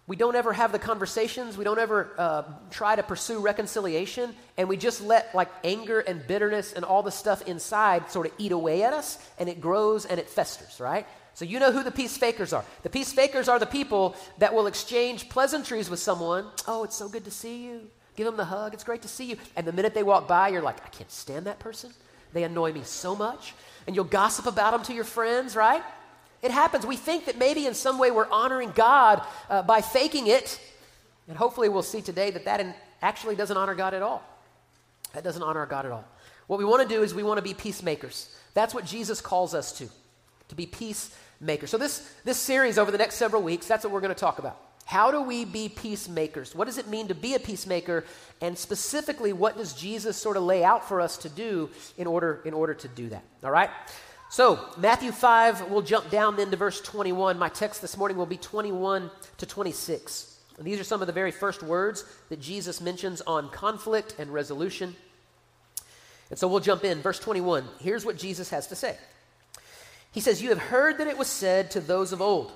we 0.09 0.17
don't 0.17 0.35
ever 0.35 0.55
have 0.55 0.73
the 0.73 0.79
conversations. 0.79 1.59
We 1.59 1.65
don't 1.65 1.79
ever 1.79 2.11
uh, 2.17 2.43
try 2.71 2.97
to 2.97 3.03
pursue 3.03 3.41
reconciliation. 3.41 4.35
And 4.57 4.67
we 4.67 4.79
just 4.79 5.03
let 5.03 5.35
like 5.35 5.50
anger 5.62 6.00
and 6.00 6.27
bitterness 6.27 6.73
and 6.73 6.83
all 6.83 7.03
the 7.03 7.11
stuff 7.11 7.47
inside 7.47 8.11
sort 8.11 8.27
of 8.27 8.33
eat 8.38 8.50
away 8.50 8.83
at 8.83 8.95
us. 8.95 9.19
And 9.38 9.50
it 9.50 9.61
grows 9.61 10.07
and 10.07 10.19
it 10.19 10.31
festers, 10.31 10.81
right? 10.81 11.07
So 11.35 11.45
you 11.45 11.61
know 11.61 11.73
who 11.73 11.83
the 11.83 11.91
peace 11.91 12.17
fakers 12.17 12.55
are. 12.55 12.65
The 12.83 12.91
peace 12.91 13.12
fakers 13.12 13.49
are 13.49 13.59
the 13.59 13.67
people 13.67 14.17
that 14.38 14.55
will 14.55 14.67
exchange 14.67 15.29
pleasantries 15.29 15.91
with 15.91 16.00
someone. 16.00 16.47
Oh, 16.67 16.85
it's 16.85 16.97
so 16.97 17.11
good 17.11 17.27
to 17.27 17.31
see 17.31 17.67
you. 17.67 17.83
Give 18.17 18.25
them 18.25 18.38
the 18.38 18.47
hug. 18.47 18.73
It's 18.73 18.85
great 18.85 19.03
to 19.03 19.09
see 19.09 19.27
you. 19.27 19.37
And 19.57 19.67
the 19.67 19.73
minute 19.73 19.93
they 19.93 20.03
walk 20.03 20.27
by, 20.27 20.49
you're 20.49 20.62
like, 20.62 20.85
I 20.85 20.88
can't 20.88 21.12
stand 21.12 21.47
that 21.47 21.59
person. 21.59 21.91
They 22.33 22.45
annoy 22.45 22.73
me 22.73 22.83
so 22.83 23.15
much. 23.15 23.55
And 23.87 23.95
you'll 23.95 24.07
gossip 24.07 24.47
about 24.47 24.73
them 24.73 24.83
to 24.85 24.95
your 24.95 25.05
friends, 25.05 25.55
right? 25.55 25.83
It 26.42 26.50
happens. 26.50 26.87
We 26.87 26.97
think 26.97 27.26
that 27.26 27.38
maybe 27.38 27.66
in 27.66 27.75
some 27.75 27.99
way 27.99 28.11
we're 28.11 28.30
honoring 28.30 28.73
God 28.75 29.23
uh, 29.50 29.62
by 29.62 29.80
faking 29.80 30.28
it. 30.28 30.61
And 31.26 31.37
hopefully 31.37 31.68
we'll 31.68 31.83
see 31.83 32.00
today 32.00 32.30
that 32.30 32.45
that 32.45 32.76
actually 33.02 33.37
doesn't 33.37 33.57
honor 33.57 33.75
God 33.75 33.95
at 33.95 34.02
all. 34.02 34.23
That 35.14 35.25
doesn't 35.25 35.42
honor 35.42 35.66
God 35.66 35.87
at 35.87 35.92
all. 35.92 36.04
What 36.47 36.59
we 36.59 36.64
want 36.64 36.83
to 36.83 36.88
do 36.88 37.02
is 37.02 37.14
we 37.14 37.23
want 37.23 37.38
to 37.38 37.42
be 37.42 37.54
peacemakers. 37.54 38.35
That's 38.54 38.75
what 38.75 38.85
Jesus 38.85 39.21
calls 39.21 39.54
us 39.54 39.73
to, 39.78 39.88
to 40.49 40.54
be 40.54 40.66
peacemakers. 40.66 41.71
So 41.71 41.76
this, 41.76 42.11
this 42.25 42.38
series 42.38 42.78
over 42.78 42.90
the 42.90 42.99
next 42.99 43.16
several 43.16 43.42
weeks, 43.42 43.66
that's 43.66 43.85
what 43.85 43.92
we're 43.92 44.00
going 44.00 44.14
to 44.14 44.21
talk 44.21 44.38
about. 44.38 44.59
How 44.87 45.11
do 45.11 45.21
we 45.21 45.45
be 45.45 45.68
peacemakers? 45.68 46.54
What 46.54 46.64
does 46.64 46.78
it 46.78 46.88
mean 46.88 47.09
to 47.09 47.14
be 47.14 47.35
a 47.35 47.38
peacemaker? 47.38 48.07
And 48.40 48.57
specifically, 48.57 49.35
what 49.35 49.59
does 49.59 49.75
Jesus 49.75 50.16
sort 50.16 50.38
of 50.38 50.45
lay 50.45 50.64
out 50.64 50.88
for 50.88 51.02
us 51.02 51.18
to 51.18 51.28
do 51.28 51.68
in 51.99 52.07
order, 52.07 52.40
in 52.47 52.54
order 52.54 52.73
to 52.73 52.88
do 52.88 53.11
that? 53.11 53.23
All 53.45 53.50
right? 53.50 53.68
So, 54.30 54.61
Matthew 54.76 55.11
5, 55.11 55.70
we'll 55.70 55.80
jump 55.80 56.11
down 56.11 56.37
then 56.37 56.50
to 56.50 56.56
verse 56.56 56.82
21. 56.82 57.38
My 57.38 57.49
text 57.49 57.80
this 57.80 57.97
morning 57.97 58.18
will 58.18 58.26
be 58.26 58.37
21 58.37 59.11
to 59.38 59.47
26. 59.47 60.38
And 60.58 60.66
these 60.66 60.78
are 60.78 60.85
some 60.85 61.00
of 61.00 61.06
the 61.06 61.14
very 61.14 61.30
first 61.30 61.62
words 61.62 62.04
that 62.28 62.38
Jesus 62.38 62.82
mentions 62.82 63.23
on 63.23 63.49
conflict 63.49 64.16
and 64.18 64.30
resolution. 64.30 64.94
And 66.28 66.38
so 66.38 66.47
we'll 66.47 66.61
jump 66.61 66.85
in. 66.85 67.00
Verse 67.00 67.18
21. 67.18 67.64
Here's 67.80 68.04
what 68.04 68.18
Jesus 68.18 68.50
has 68.50 68.66
to 68.66 68.76
say 68.76 68.99
He 70.12 70.20
says, 70.20 70.42
You 70.42 70.50
have 70.50 70.58
heard 70.58 70.99
that 70.99 71.06
it 71.06 71.16
was 71.16 71.28
said 71.28 71.70
to 71.70 71.80
those 71.80 72.12
of 72.12 72.20
old, 72.20 72.52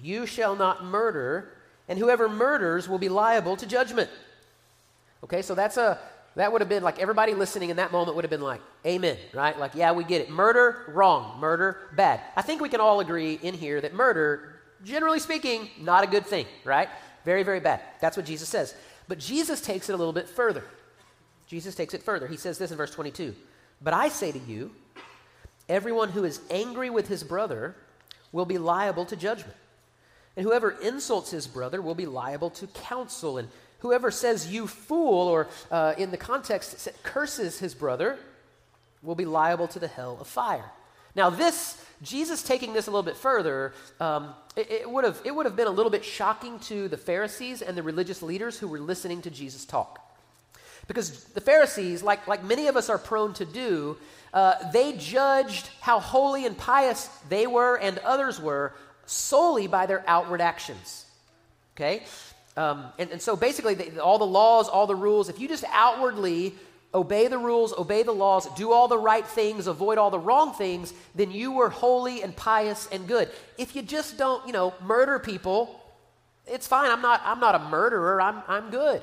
You 0.00 0.26
shall 0.26 0.54
not 0.54 0.84
murder, 0.84 1.54
and 1.88 1.98
whoever 1.98 2.28
murders 2.28 2.88
will 2.88 2.98
be 2.98 3.08
liable 3.08 3.56
to 3.56 3.66
judgment. 3.66 4.10
Okay, 5.24 5.42
so 5.42 5.56
that's 5.56 5.76
a 5.76 5.98
That 6.36 6.52
would 6.52 6.60
have 6.60 6.68
been 6.68 6.82
like 6.82 6.98
everybody 6.98 7.32
listening 7.34 7.70
in 7.70 7.76
that 7.76 7.92
moment 7.92 8.16
would 8.16 8.24
have 8.24 8.30
been 8.30 8.40
like, 8.40 8.60
Amen, 8.84 9.16
right? 9.32 9.58
Like, 9.58 9.74
yeah, 9.74 9.92
we 9.92 10.04
get 10.04 10.20
it. 10.20 10.30
Murder, 10.30 10.82
wrong. 10.88 11.38
Murder, 11.40 11.78
bad. 11.94 12.20
I 12.36 12.42
think 12.42 12.60
we 12.60 12.68
can 12.68 12.80
all 12.80 13.00
agree 13.00 13.38
in 13.42 13.54
here 13.54 13.80
that 13.80 13.94
murder, 13.94 14.56
generally 14.84 15.20
speaking, 15.20 15.70
not 15.80 16.02
a 16.02 16.06
good 16.06 16.26
thing, 16.26 16.46
right? 16.64 16.88
Very, 17.24 17.42
very 17.42 17.60
bad. 17.60 17.80
That's 18.00 18.16
what 18.16 18.26
Jesus 18.26 18.48
says. 18.48 18.74
But 19.06 19.18
Jesus 19.18 19.60
takes 19.60 19.88
it 19.88 19.92
a 19.92 19.96
little 19.96 20.12
bit 20.12 20.28
further. 20.28 20.64
Jesus 21.46 21.74
takes 21.74 21.94
it 21.94 22.02
further. 22.02 22.26
He 22.26 22.36
says 22.36 22.58
this 22.58 22.70
in 22.70 22.76
verse 22.76 22.90
22 22.90 23.34
But 23.80 23.94
I 23.94 24.08
say 24.08 24.32
to 24.32 24.38
you, 24.38 24.72
everyone 25.68 26.10
who 26.10 26.24
is 26.24 26.40
angry 26.50 26.90
with 26.90 27.08
his 27.08 27.22
brother 27.22 27.76
will 28.32 28.46
be 28.46 28.58
liable 28.58 29.04
to 29.06 29.16
judgment. 29.16 29.56
And 30.36 30.44
whoever 30.44 30.72
insults 30.72 31.30
his 31.30 31.46
brother 31.46 31.80
will 31.80 31.94
be 31.94 32.06
liable 32.06 32.50
to 32.50 32.66
council. 32.66 33.38
And 33.38 33.48
whoever 33.84 34.10
says, 34.10 34.50
you 34.50 34.66
fool, 34.66 35.28
or 35.28 35.46
uh, 35.70 35.92
in 35.98 36.10
the 36.10 36.16
context, 36.16 36.88
curses 37.02 37.58
his 37.58 37.74
brother, 37.74 38.16
will 39.02 39.14
be 39.14 39.26
liable 39.26 39.68
to 39.68 39.78
the 39.78 39.86
hell 39.86 40.16
of 40.22 40.26
fire. 40.26 40.64
Now, 41.14 41.28
this, 41.28 41.84
Jesus 42.00 42.42
taking 42.42 42.72
this 42.72 42.86
a 42.86 42.90
little 42.90 43.02
bit 43.02 43.18
further, 43.18 43.74
um, 44.00 44.34
it, 44.56 44.70
it, 44.70 44.90
would 44.90 45.04
have, 45.04 45.20
it 45.22 45.34
would 45.34 45.44
have 45.44 45.54
been 45.54 45.66
a 45.66 45.70
little 45.78 45.90
bit 45.90 46.02
shocking 46.02 46.58
to 46.60 46.88
the 46.88 46.96
Pharisees 46.96 47.60
and 47.60 47.76
the 47.76 47.82
religious 47.82 48.22
leaders 48.22 48.58
who 48.58 48.68
were 48.68 48.80
listening 48.80 49.20
to 49.20 49.30
Jesus 49.30 49.66
talk. 49.66 50.00
Because 50.88 51.24
the 51.24 51.42
Pharisees, 51.42 52.02
like, 52.02 52.26
like 52.26 52.42
many 52.42 52.68
of 52.68 52.78
us 52.78 52.88
are 52.88 52.96
prone 52.96 53.34
to 53.34 53.44
do, 53.44 53.98
uh, 54.32 54.54
they 54.72 54.94
judged 54.96 55.68
how 55.82 56.00
holy 56.00 56.46
and 56.46 56.56
pious 56.56 57.08
they 57.28 57.46
were 57.46 57.76
and 57.76 57.98
others 57.98 58.40
were 58.40 58.72
solely 59.04 59.66
by 59.66 59.84
their 59.84 60.02
outward 60.06 60.40
actions. 60.40 61.04
Okay? 61.76 62.04
Um, 62.56 62.86
and, 62.98 63.10
and, 63.10 63.20
so 63.20 63.34
basically, 63.34 63.74
the, 63.74 64.02
all 64.02 64.18
the 64.18 64.26
laws, 64.26 64.68
all 64.68 64.86
the 64.86 64.94
rules, 64.94 65.28
if 65.28 65.40
you 65.40 65.48
just 65.48 65.64
outwardly 65.72 66.54
obey 66.94 67.26
the 67.26 67.38
rules, 67.38 67.72
obey 67.72 68.04
the 68.04 68.12
laws, 68.12 68.46
do 68.54 68.70
all 68.70 68.86
the 68.86 68.98
right 68.98 69.26
things, 69.26 69.66
avoid 69.66 69.98
all 69.98 70.10
the 70.10 70.18
wrong 70.18 70.54
things, 70.54 70.94
then 71.16 71.32
you 71.32 71.50
were 71.50 71.68
holy 71.68 72.22
and 72.22 72.36
pious 72.36 72.88
and 72.92 73.08
good. 73.08 73.28
If 73.58 73.74
you 73.74 73.82
just 73.82 74.16
don't, 74.16 74.46
you 74.46 74.52
know, 74.52 74.72
murder 74.84 75.18
people, 75.18 75.80
it's 76.46 76.68
fine. 76.68 76.90
I'm 76.90 77.02
not, 77.02 77.20
I'm 77.24 77.40
not 77.40 77.56
a 77.56 77.58
murderer. 77.58 78.20
I'm, 78.20 78.42
I'm 78.46 78.70
good. 78.70 79.02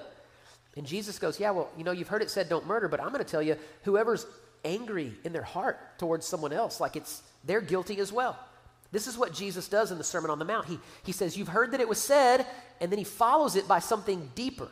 And 0.77 0.85
Jesus 0.85 1.19
goes, 1.19 1.39
Yeah, 1.39 1.51
well, 1.51 1.69
you 1.77 1.83
know, 1.83 1.91
you've 1.91 2.07
heard 2.07 2.21
it 2.21 2.29
said 2.29 2.47
don't 2.47 2.65
murder, 2.65 2.87
but 2.87 3.01
I'm 3.01 3.09
going 3.09 3.23
to 3.23 3.29
tell 3.29 3.41
you, 3.41 3.57
whoever's 3.83 4.25
angry 4.63 5.13
in 5.25 5.33
their 5.33 5.43
heart 5.43 5.99
towards 5.99 6.25
someone 6.25 6.53
else, 6.53 6.79
like 6.79 6.95
it's, 6.95 7.21
they're 7.43 7.61
guilty 7.61 7.99
as 7.99 8.13
well. 8.13 8.39
This 8.91 9.07
is 9.07 9.17
what 9.17 9.33
Jesus 9.33 9.67
does 9.67 9.91
in 9.91 9.97
the 9.97 10.03
Sermon 10.03 10.31
on 10.31 10.39
the 10.39 10.45
Mount. 10.45 10.67
He, 10.67 10.79
he 11.03 11.11
says, 11.11 11.37
You've 11.37 11.47
heard 11.47 11.71
that 11.71 11.79
it 11.79 11.87
was 11.87 12.01
said, 12.01 12.45
and 12.79 12.91
then 12.91 12.97
he 12.97 13.05
follows 13.05 13.55
it 13.55 13.67
by 13.67 13.79
something 13.79 14.31
deeper. 14.35 14.67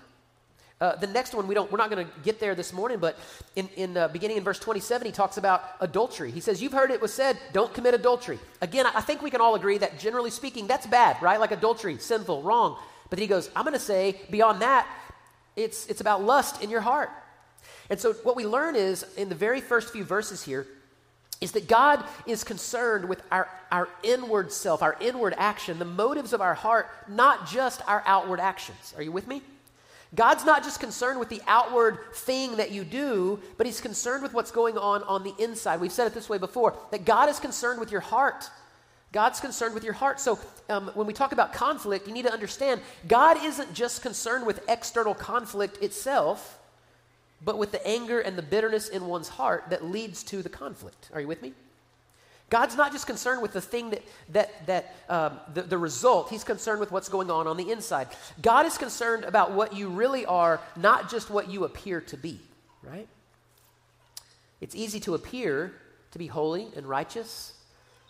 Uh, 0.82 0.96
the 0.96 1.08
next 1.08 1.34
one, 1.34 1.46
we 1.46 1.54
don't, 1.54 1.70
we're 1.72 1.78
not 1.78 1.90
going 1.90 2.06
to 2.06 2.14
get 2.24 2.40
there 2.40 2.56
this 2.56 2.72
morning, 2.72 3.00
but 3.00 3.18
in, 3.58 3.68
in 3.76 3.98
uh, 3.98 4.08
beginning 4.08 4.38
in 4.38 4.44
verse 4.44 4.60
27, 4.60 5.06
he 5.06 5.12
talks 5.12 5.36
about 5.36 5.62
adultery. 5.82 6.32
He 6.32 6.40
says, 6.40 6.62
You've 6.62 6.72
heard 6.72 6.92
it 6.92 7.02
was 7.02 7.14
said, 7.14 7.38
don't 7.52 7.74
commit 7.74 7.94
adultery. 7.94 8.40
Again, 8.62 8.86
I 8.86 9.02
think 9.02 9.22
we 9.22 9.30
can 9.30 9.42
all 9.42 9.56
agree 9.56 9.78
that 9.78 10.00
generally 10.00 10.32
speaking, 10.32 10.68
that's 10.68 10.88
bad, 10.88 11.22
right? 11.22 11.40
Like 11.40 11.52
adultery, 11.52 11.98
sinful, 11.98 12.44
wrong. 12.44 12.78
But 13.10 13.20
he 13.20 13.28
goes, 13.28 13.50
I'm 13.56 13.64
going 13.64 13.74
to 13.74 13.80
say, 13.80 14.22
beyond 14.30 14.62
that, 14.62 14.88
it's, 15.56 15.86
it's 15.88 16.00
about 16.00 16.24
lust 16.24 16.62
in 16.62 16.70
your 16.70 16.82
heart. 16.82 17.10
And 17.90 18.00
so 18.00 18.14
what 18.14 18.36
we 18.36 18.46
learn 18.46 18.76
is, 18.76 19.06
in 19.18 19.28
the 19.30 19.36
very 19.36 19.60
first 19.60 19.92
few 19.92 20.06
verses 20.06 20.44
here, 20.44 20.66
is 21.42 21.54
that 21.54 21.68
God 21.68 22.04
is 22.26 22.44
concerned 22.44 23.08
with 23.08 23.22
our, 23.32 23.50
our 23.72 23.88
inward 24.04 24.52
self, 24.52 24.82
our 24.82 24.98
inward 25.00 25.34
action, 25.38 25.80
the 25.80 25.86
motives 25.86 26.34
of 26.34 26.42
our 26.42 26.54
heart, 26.54 26.90
not 27.08 27.48
just 27.48 27.82
our 27.88 28.04
outward 28.06 28.40
actions. 28.40 28.94
Are 28.98 29.04
you 29.04 29.12
with 29.12 29.28
me? 29.28 29.42
God's 30.16 30.44
not 30.44 30.64
just 30.64 30.80
concerned 30.80 31.20
with 31.20 31.30
the 31.30 31.42
outward 31.48 32.00
thing 32.14 32.58
that 32.58 32.72
you 32.72 32.84
do, 32.84 33.40
but 33.58 33.68
He's 33.68 33.80
concerned 33.80 34.24
with 34.24 34.34
what's 34.34 34.52
going 34.52 34.78
on 34.78 35.04
on 35.04 35.24
the 35.24 35.34
inside. 35.38 35.80
We've 35.80 35.92
said 35.92 36.08
it 36.08 36.14
this 36.14 36.28
way 36.28 36.40
before 36.40 36.76
that 36.92 37.06
God 37.06 37.30
is 37.30 37.40
concerned 37.40 37.80
with 37.80 37.92
your 37.92 38.02
heart. 38.02 38.50
God's 39.12 39.40
concerned 39.40 39.74
with 39.74 39.84
your 39.84 39.94
heart. 39.94 40.20
So 40.20 40.38
um, 40.70 40.92
when 40.94 41.08
we 41.08 41.14
talk 41.14 41.32
about 41.32 41.54
conflict, 41.54 42.08
you 42.08 42.14
need 42.14 42.26
to 42.26 42.34
understand 42.34 42.82
God 43.08 43.44
isn't 43.44 43.74
just 43.74 44.02
concerned 44.02 44.46
with 44.46 44.62
external 44.68 45.16
conflict 45.16 45.82
itself 45.82 46.59
but 47.44 47.58
with 47.58 47.72
the 47.72 47.86
anger 47.88 48.20
and 48.20 48.38
the 48.38 48.42
bitterness 48.42 48.90
in 48.90 49.08
one's 49.08 49.30
heart 49.30 49.66
that 49.70 49.84
leads 49.84 50.24
to 50.24 50.42
the 50.42 50.50
conflict. 50.50 51.10
Are 51.14 51.22
you 51.22 51.28
with 51.28 51.42
me? 51.42 51.54
God's 52.50 52.76
not 52.76 52.92
just 52.92 53.06
concerned 53.06 53.42
with 53.42 53.54
the 53.54 53.62
thing 53.62 53.92
that, 53.92 54.04
that, 54.30 54.66
that 54.66 54.96
um, 55.08 55.40
the, 55.54 55.62
the 55.62 55.78
result, 55.78 56.30
He's 56.30 56.44
concerned 56.44 56.80
with 56.80 56.92
what's 56.92 57.10
going 57.10 57.30
on 57.30 57.48
on 57.48 57.58
the 57.58 57.72
inside. 57.72 58.08
God 58.42 58.66
is 58.66 58.78
concerned 58.78 59.24
about 59.24 59.52
what 59.52 59.76
you 59.76 59.88
really 59.88 60.26
are, 60.26 60.60
not 60.76 61.12
just 61.12 61.30
what 61.30 61.50
you 61.50 61.64
appear 61.64 62.02
to 62.02 62.18
be, 62.18 62.40
right? 62.82 63.08
It's 64.62 64.76
easy 64.76 65.00
to 65.02 65.14
appear 65.14 65.74
to 66.12 66.20
be 66.20 66.28
holy 66.28 66.68
and 66.76 66.88
righteous, 66.88 67.54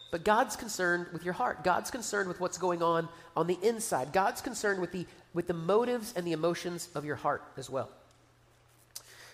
but 0.10 0.24
God's 0.24 0.56
concerned 0.56 1.08
with 1.12 1.24
your 1.24 1.34
heart. 1.34 1.64
God's 1.64 1.92
concerned 1.92 2.30
with 2.30 2.40
what's 2.40 2.58
going 2.58 2.82
on 2.82 3.10
on 3.36 3.46
the 3.46 3.60
inside. 3.62 4.14
God's 4.14 4.42
concerned 4.42 4.80
with 4.80 4.92
the, 4.92 5.06
with 5.34 5.48
the 5.48 5.54
motives 5.54 6.14
and 6.16 6.26
the 6.26 6.32
emotions 6.32 6.90
of 6.96 7.06
your 7.06 7.18
heart 7.18 7.44
as 7.58 7.70
well. 7.70 7.90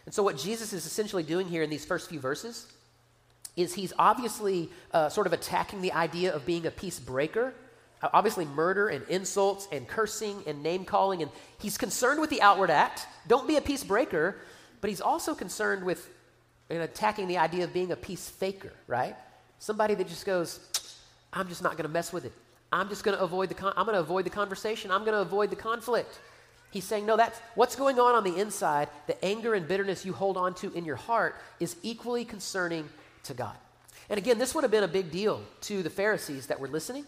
And 0.06 0.14
so, 0.14 0.24
what 0.24 0.38
Jesus 0.38 0.74
is 0.74 0.86
essentially 0.86 1.24
doing 1.24 1.48
here 1.48 1.64
in 1.64 1.70
these 1.70 1.86
first 1.86 2.10
few 2.10 2.20
verses 2.20 2.68
is 3.56 3.74
he's 3.74 3.94
obviously 3.98 4.70
uh, 4.92 5.10
sort 5.10 5.28
of 5.28 5.34
attacking 5.34 5.82
the 5.82 5.94
idea 5.94 6.34
of 6.34 6.46
being 6.46 6.66
a 6.66 6.72
peace 6.72 7.00
breaker. 7.00 7.54
Uh, 8.02 8.10
obviously, 8.14 8.46
murder 8.46 8.90
and 8.90 9.08
insults 9.08 9.68
and 9.72 9.88
cursing 9.88 10.44
and 10.46 10.62
name 10.62 10.86
calling. 10.86 11.22
And 11.22 11.32
he's 11.60 11.78
concerned 11.78 12.20
with 12.20 12.30
the 12.30 12.42
outward 12.42 12.70
act. 12.70 13.08
Don't 13.28 13.48
be 13.48 13.56
a 13.56 13.62
peace 13.62 13.84
breaker. 13.84 14.38
But 14.82 14.90
he's 14.90 15.02
also 15.02 15.34
concerned 15.34 15.84
with 15.84 16.08
and 16.70 16.82
attacking 16.82 17.28
the 17.28 17.38
idea 17.38 17.64
of 17.64 17.74
being 17.74 17.92
a 17.92 17.96
peace 17.96 18.30
faker, 18.30 18.74
right? 18.88 19.16
Somebody 19.60 19.96
that 19.96 20.08
just 20.08 20.26
goes, 20.26 20.60
I'm 21.32 21.48
just 21.48 21.62
not 21.62 21.74
going 21.74 21.88
to 21.88 21.94
mess 21.94 22.12
with 22.12 22.26
it. 22.26 22.34
I'm 22.72 22.90
just 22.90 23.04
going 23.04 23.18
to 23.18 23.24
avoid 23.24 23.50
the 23.50 23.56
con- 23.56 23.74
I'm 23.78 23.86
going 23.86 23.96
to 23.96 24.02
avoid 24.02 24.26
the 24.26 24.32
conversation. 24.32 24.92
I'm 24.92 25.02
going 25.02 25.14
to 25.14 25.22
avoid 25.22 25.50
the 25.50 25.56
conflict. 25.56 26.20
He's 26.76 26.84
saying, 26.84 27.06
no, 27.06 27.16
that's 27.16 27.40
what's 27.54 27.78
going 27.78 28.02
on 28.02 28.16
on 28.16 28.26
the 28.26 28.36
inside, 28.36 28.90
the 29.08 29.24
anger 29.24 29.54
and 29.54 29.66
bitterness 29.66 30.04
you 30.04 30.12
hold 30.12 30.36
on 30.36 30.54
to 30.56 30.74
in 30.74 30.84
your 30.84 30.98
heart 30.98 31.38
is 31.58 31.78
equally 31.84 32.26
concerning 32.26 32.90
to 33.24 33.34
God. 33.34 33.56
And 34.10 34.18
again, 34.18 34.40
this 34.40 34.54
would 34.54 34.66
have 34.66 34.72
been 34.72 34.84
a 34.84 34.90
big 34.90 35.10
deal 35.10 35.42
to 35.62 35.82
the 35.84 35.90
Pharisees 35.90 36.48
that 36.48 36.60
were 36.60 36.68
listening 36.68 37.06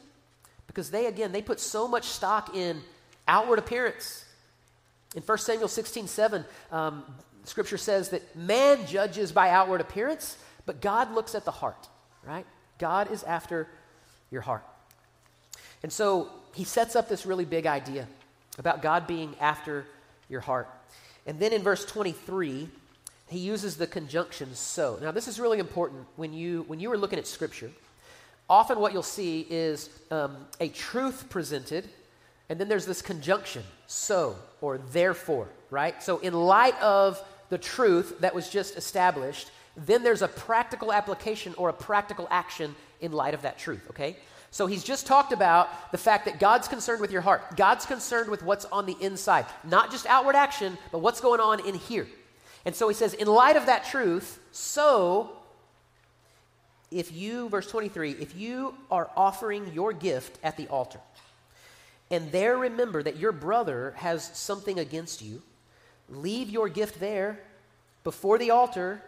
because 0.67 0.89
they, 0.89 1.07
again, 1.07 1.33
they 1.33 1.41
put 1.41 1.59
so 1.59 1.86
much 1.86 2.05
stock 2.05 2.55
in 2.55 2.79
outward 3.27 3.59
appearance. 3.59 4.24
In 5.17 5.21
1 5.21 5.38
Samuel 5.39 5.67
16 5.67 6.07
7, 6.07 6.45
um, 6.71 7.03
scripture 7.43 7.77
says 7.77 8.07
that 8.12 8.38
man 8.38 8.88
judges 8.88 9.33
by 9.33 9.50
outward 9.50 9.81
appearance, 9.81 10.38
but 10.65 10.79
God 10.79 11.13
looks 11.13 11.36
at 11.36 11.43
the 11.43 11.51
heart, 11.51 11.89
right? 12.25 12.45
God 12.79 13.12
is 13.12 13.21
after 13.24 13.67
your 14.31 14.43
heart. 14.43 14.63
And 15.83 15.91
so 15.91 16.29
he 16.55 16.63
sets 16.63 16.95
up 16.95 17.09
this 17.09 17.25
really 17.25 17.43
big 17.43 17.65
idea 17.65 18.07
about 18.57 18.81
God 18.81 19.07
being 19.07 19.35
after 19.39 19.85
your 20.29 20.41
heart. 20.41 20.67
And 21.25 21.39
then 21.39 21.53
in 21.53 21.61
verse 21.61 21.85
23, 21.85 22.69
he 23.27 23.39
uses 23.39 23.75
the 23.75 23.87
conjunction 23.87 24.55
so. 24.55 24.97
Now, 25.01 25.11
this 25.11 25.27
is 25.27 25.39
really 25.39 25.59
important 25.59 26.05
when 26.15 26.33
you, 26.33 26.63
when 26.67 26.79
you 26.79 26.91
are 26.91 26.97
looking 26.97 27.19
at 27.19 27.27
Scripture. 27.27 27.71
Often, 28.49 28.79
what 28.79 28.93
you'll 28.93 29.03
see 29.03 29.45
is 29.49 29.89
um, 30.09 30.37
a 30.61 30.69
truth 30.69 31.25
presented, 31.29 31.89
and 32.47 32.57
then 32.57 32.69
there's 32.69 32.85
this 32.85 33.01
conjunction, 33.01 33.63
so 33.87 34.37
or 34.61 34.77
therefore, 34.77 35.49
right? 35.69 36.01
So, 36.01 36.19
in 36.19 36.33
light 36.33 36.81
of 36.81 37.21
the 37.49 37.57
truth 37.57 38.19
that 38.21 38.33
was 38.33 38.49
just 38.49 38.77
established, 38.77 39.51
then 39.75 40.01
there's 40.01 40.21
a 40.21 40.29
practical 40.29 40.93
application 40.93 41.53
or 41.57 41.67
a 41.67 41.73
practical 41.73 42.27
action 42.31 42.73
in 43.01 43.11
light 43.11 43.33
of 43.33 43.41
that 43.41 43.57
truth, 43.59 43.85
okay? 43.89 44.15
So 44.51 44.66
he's 44.66 44.84
just 44.84 45.06
talked 45.06 45.32
about 45.34 45.92
the 45.92 45.98
fact 45.98 46.25
that 46.25 46.39
God's 46.39 46.68
concerned 46.68 47.01
with 47.01 47.12
your 47.12 47.22
heart. 47.22 47.58
God's 47.58 47.86
concerned 47.86 48.30
with 48.30 48.44
what's 48.44 48.66
on 48.66 48.86
the 48.86 48.96
inside, 49.00 49.46
not 49.63 49.92
just 49.92 50.06
outward 50.06 50.36
action, 50.36 50.77
but 50.92 51.00
what's 51.00 51.22
going 51.22 51.39
on 51.39 51.66
in 51.68 51.75
here. 51.75 52.08
And 52.66 52.75
so 52.75 52.88
he 52.88 52.94
says, 52.94 53.13
in 53.13 53.27
light 53.27 53.56
of 53.56 53.66
that 53.68 53.86
truth, 53.86 54.39
so 54.51 55.32
if 56.92 57.12
you, 57.12 57.50
verse 57.50 57.70
23, 57.70 58.12
if 58.12 58.36
you 58.36 58.74
are 58.89 59.10
offering 59.16 59.72
your 59.74 59.94
gift 59.94 60.39
at 60.44 60.58
the 60.58 60.68
altar, 60.68 61.00
and 62.10 62.32
there 62.32 62.58
remember 62.58 63.04
that 63.04 63.18
your 63.18 63.34
brother 63.34 63.94
has 63.98 64.25
something 64.38 64.80
against 64.80 65.22
you, 65.22 65.42
leave 66.10 66.50
your 66.50 66.70
gift 66.70 67.00
there 67.00 67.39
before 68.04 68.38
the 68.38 68.51
altar 68.51 69.01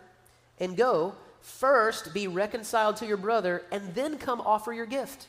and 0.60 0.76
go. 0.76 1.16
First, 1.42 2.14
be 2.14 2.28
reconciled 2.28 2.98
to 2.98 3.06
your 3.06 3.18
brother, 3.18 3.64
and 3.72 3.96
then 3.96 4.18
come 4.18 4.42
offer 4.42 4.74
your 4.74 4.86
gift. 4.86 5.28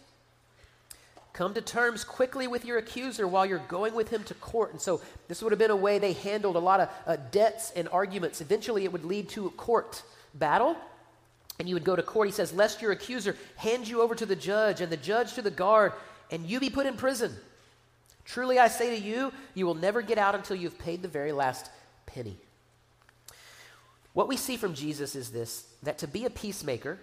Come 1.32 1.54
to 1.54 1.60
terms 1.60 2.02
quickly 2.02 2.48
with 2.48 2.64
your 2.64 2.78
accuser 2.78 3.26
while 3.26 3.46
you're 3.46 3.62
going 3.68 3.94
with 3.94 4.08
him 4.10 4.24
to 4.24 4.34
court. 4.34 4.72
And 4.72 4.80
so, 4.80 5.00
this 5.28 5.42
would 5.42 5.52
have 5.52 5.58
been 5.58 5.70
a 5.70 5.76
way 5.76 5.98
they 5.98 6.12
handled 6.12 6.56
a 6.56 6.60
lot 6.60 6.80
of 6.80 6.88
uh, 7.06 7.16
debts 7.30 7.70
and 7.76 7.88
arguments. 7.88 8.40
Eventually, 8.40 8.84
it 8.84 8.92
would 8.92 9.04
lead 9.04 9.28
to 9.30 9.46
a 9.46 9.50
court 9.50 10.02
battle. 10.34 10.76
And 11.58 11.68
you 11.68 11.74
would 11.74 11.84
go 11.84 11.94
to 11.94 12.02
court. 12.02 12.26
He 12.26 12.32
says, 12.32 12.52
Lest 12.52 12.82
your 12.82 12.90
accuser 12.90 13.36
hand 13.56 13.86
you 13.86 14.02
over 14.02 14.14
to 14.14 14.26
the 14.26 14.34
judge, 14.34 14.80
and 14.80 14.90
the 14.90 14.96
judge 14.96 15.34
to 15.34 15.42
the 15.42 15.50
guard, 15.50 15.92
and 16.30 16.44
you 16.46 16.58
be 16.58 16.70
put 16.70 16.86
in 16.86 16.96
prison. 16.96 17.32
Truly, 18.24 18.58
I 18.58 18.68
say 18.68 18.98
to 18.98 19.04
you, 19.04 19.32
you 19.54 19.66
will 19.66 19.74
never 19.74 20.02
get 20.02 20.18
out 20.18 20.34
until 20.34 20.56
you've 20.56 20.78
paid 20.78 21.02
the 21.02 21.08
very 21.08 21.32
last 21.32 21.70
penny. 22.06 22.36
What 24.12 24.28
we 24.28 24.36
see 24.36 24.56
from 24.56 24.74
Jesus 24.74 25.14
is 25.14 25.30
this 25.30 25.66
that 25.82 25.98
to 25.98 26.06
be 26.06 26.24
a 26.24 26.30
peacemaker, 26.30 26.98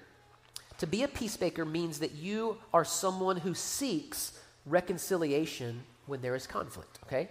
to 0.80 0.88
be 0.88 1.04
a 1.04 1.08
peacemaker 1.08 1.66
means 1.66 2.00
that 2.00 2.14
you 2.14 2.58
are 2.74 2.86
someone 2.86 3.38
who 3.38 3.54
seeks 3.54 4.40
reconciliation 4.66 5.82
when 6.06 6.22
there 6.22 6.36
is 6.36 6.46
conflict, 6.46 7.00
okay? 7.06 7.30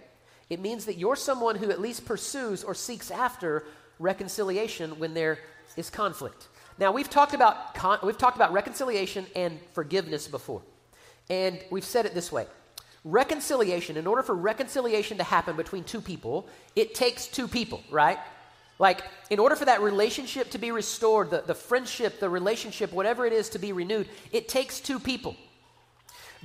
It 0.49 0.59
means 0.59 0.85
that 0.85 0.97
you're 0.97 1.15
someone 1.15 1.55
who 1.55 1.71
at 1.71 1.81
least 1.81 2.05
pursues 2.05 2.63
or 2.63 2.73
seeks 2.73 3.11
after 3.11 3.65
reconciliation 3.99 4.99
when 4.99 5.13
there 5.13 5.39
is 5.75 5.89
conflict. 5.89 6.47
Now, 6.77 6.91
we've 6.91 7.09
talked 7.09 7.33
about, 7.33 7.73
con- 7.73 7.99
we've 8.03 8.17
talked 8.17 8.35
about 8.35 8.53
reconciliation 8.53 9.25
and 9.35 9.59
forgiveness 9.73 10.27
before. 10.27 10.61
And 11.29 11.59
we've 11.71 11.85
said 11.85 12.05
it 12.05 12.13
this 12.13 12.31
way 12.31 12.47
reconciliation, 13.03 13.95
in 13.95 14.05
order 14.05 14.21
for 14.21 14.35
reconciliation 14.35 15.17
to 15.17 15.23
happen 15.23 15.55
between 15.55 15.83
two 15.83 16.01
people, 16.01 16.47
it 16.75 16.93
takes 16.93 17.27
two 17.27 17.47
people, 17.47 17.81
right? 17.89 18.19
Like, 18.79 19.01
in 19.29 19.39
order 19.39 19.55
for 19.55 19.65
that 19.65 19.81
relationship 19.81 20.51
to 20.51 20.57
be 20.57 20.71
restored, 20.71 21.31
the, 21.31 21.41
the 21.41 21.55
friendship, 21.55 22.19
the 22.19 22.29
relationship, 22.29 22.91
whatever 22.91 23.25
it 23.25 23.33
is 23.33 23.49
to 23.49 23.59
be 23.59 23.71
renewed, 23.71 24.07
it 24.31 24.47
takes 24.47 24.79
two 24.79 24.99
people. 24.99 25.35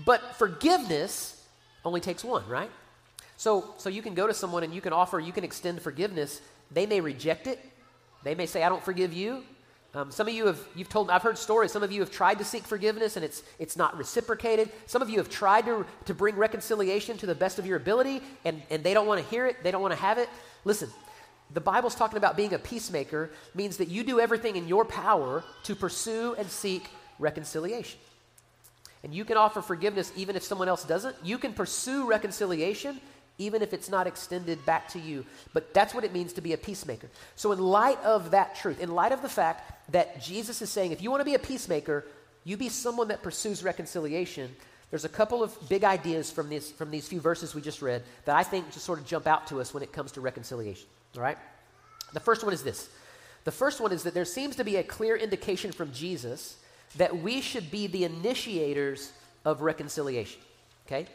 But 0.04 0.36
forgiveness 0.36 1.46
only 1.84 2.00
takes 2.00 2.24
one, 2.24 2.46
right? 2.48 2.70
So, 3.36 3.74
so 3.76 3.88
you 3.88 4.02
can 4.02 4.14
go 4.14 4.26
to 4.26 4.34
someone 4.34 4.62
and 4.62 4.72
you 4.72 4.80
can 4.80 4.92
offer, 4.92 5.20
you 5.20 5.32
can 5.32 5.44
extend 5.44 5.82
forgiveness. 5.82 6.40
They 6.70 6.86
may 6.86 7.00
reject 7.00 7.46
it. 7.46 7.58
They 8.22 8.34
may 8.34 8.46
say, 8.46 8.62
I 8.62 8.68
don't 8.68 8.82
forgive 8.82 9.12
you. 9.12 9.42
Um, 9.94 10.10
some 10.10 10.26
of 10.26 10.32
you 10.32 10.46
have, 10.46 10.58
you've 10.74 10.88
told, 10.88 11.10
I've 11.10 11.22
heard 11.22 11.36
stories, 11.36 11.70
some 11.70 11.82
of 11.82 11.92
you 11.92 12.00
have 12.00 12.10
tried 12.10 12.38
to 12.38 12.44
seek 12.44 12.62
forgiveness 12.62 13.16
and 13.16 13.24
it's, 13.24 13.42
it's 13.58 13.76
not 13.76 13.98
reciprocated. 13.98 14.70
Some 14.86 15.02
of 15.02 15.10
you 15.10 15.18
have 15.18 15.28
tried 15.28 15.66
to, 15.66 15.84
to 16.06 16.14
bring 16.14 16.36
reconciliation 16.36 17.18
to 17.18 17.26
the 17.26 17.34
best 17.34 17.58
of 17.58 17.66
your 17.66 17.76
ability 17.76 18.22
and, 18.46 18.62
and 18.70 18.82
they 18.82 18.94
don't 18.94 19.06
want 19.06 19.22
to 19.22 19.28
hear 19.28 19.44
it, 19.44 19.62
they 19.62 19.70
don't 19.70 19.82
want 19.82 19.92
to 19.92 20.00
have 20.00 20.16
it. 20.16 20.30
Listen, 20.64 20.88
the 21.52 21.60
Bible's 21.60 21.94
talking 21.94 22.16
about 22.16 22.36
being 22.36 22.54
a 22.54 22.58
peacemaker 22.58 23.30
means 23.54 23.76
that 23.78 23.88
you 23.88 24.04
do 24.04 24.20
everything 24.20 24.56
in 24.56 24.68
your 24.68 24.84
power 24.84 25.44
to 25.64 25.74
pursue 25.74 26.34
and 26.38 26.48
seek 26.48 26.88
reconciliation. 27.18 27.98
And 29.04 29.14
you 29.14 29.24
can 29.24 29.36
offer 29.36 29.60
forgiveness 29.60 30.12
even 30.16 30.36
if 30.36 30.42
someone 30.42 30.68
else 30.68 30.84
doesn't. 30.84 31.16
You 31.24 31.38
can 31.38 31.52
pursue 31.52 32.06
reconciliation 32.06 33.00
even 33.38 33.62
if 33.62 33.72
it's 33.72 33.88
not 33.88 34.06
extended 34.06 34.64
back 34.64 34.88
to 34.88 35.00
you. 35.00 35.24
But 35.52 35.74
that's 35.74 35.94
what 35.94 36.04
it 36.04 36.12
means 36.12 36.34
to 36.34 36.40
be 36.40 36.52
a 36.52 36.58
peacemaker. 36.58 37.08
So, 37.34 37.52
in 37.52 37.58
light 37.58 37.98
of 38.04 38.30
that 38.32 38.56
truth, 38.56 38.80
in 38.80 38.94
light 38.94 39.12
of 39.12 39.22
the 39.22 39.28
fact 39.28 39.92
that 39.92 40.22
Jesus 40.22 40.62
is 40.62 40.70
saying, 40.70 40.92
if 40.92 41.02
you 41.02 41.10
want 41.10 41.22
to 41.22 41.24
be 41.24 41.34
a 41.34 41.40
peacemaker, 41.40 42.04
you 42.44 42.56
be 42.56 42.68
someone 42.68 43.08
that 43.08 43.22
pursues 43.22 43.64
reconciliation. 43.64 44.54
There's 44.90 45.04
a 45.04 45.08
couple 45.08 45.42
of 45.42 45.56
big 45.68 45.84
ideas 45.84 46.30
from, 46.30 46.50
this, 46.50 46.70
from 46.70 46.90
these 46.90 47.08
few 47.08 47.20
verses 47.20 47.54
we 47.54 47.62
just 47.62 47.80
read 47.80 48.02
that 48.26 48.36
I 48.36 48.42
think 48.42 48.70
just 48.72 48.84
sort 48.84 48.98
of 48.98 49.06
jump 49.06 49.26
out 49.26 49.46
to 49.46 49.60
us 49.60 49.72
when 49.72 49.82
it 49.82 49.92
comes 49.92 50.12
to 50.12 50.20
reconciliation. 50.20 50.86
All 51.16 51.22
right? 51.22 51.38
The 52.12 52.20
first 52.20 52.44
one 52.44 52.52
is 52.52 52.62
this. 52.62 52.88
The 53.44 53.52
first 53.52 53.80
one 53.80 53.92
is 53.92 54.04
that 54.04 54.14
there 54.14 54.24
seems 54.24 54.56
to 54.56 54.64
be 54.64 54.76
a 54.76 54.82
clear 54.82 55.16
indication 55.16 55.72
from 55.72 55.92
Jesus 55.92 56.56
that 56.96 57.16
we 57.16 57.40
should 57.40 57.70
be 57.70 57.86
the 57.86 58.04
initiators 58.04 59.12
of 59.44 59.62
reconciliation. 59.62 60.40
Okay? 60.86 61.06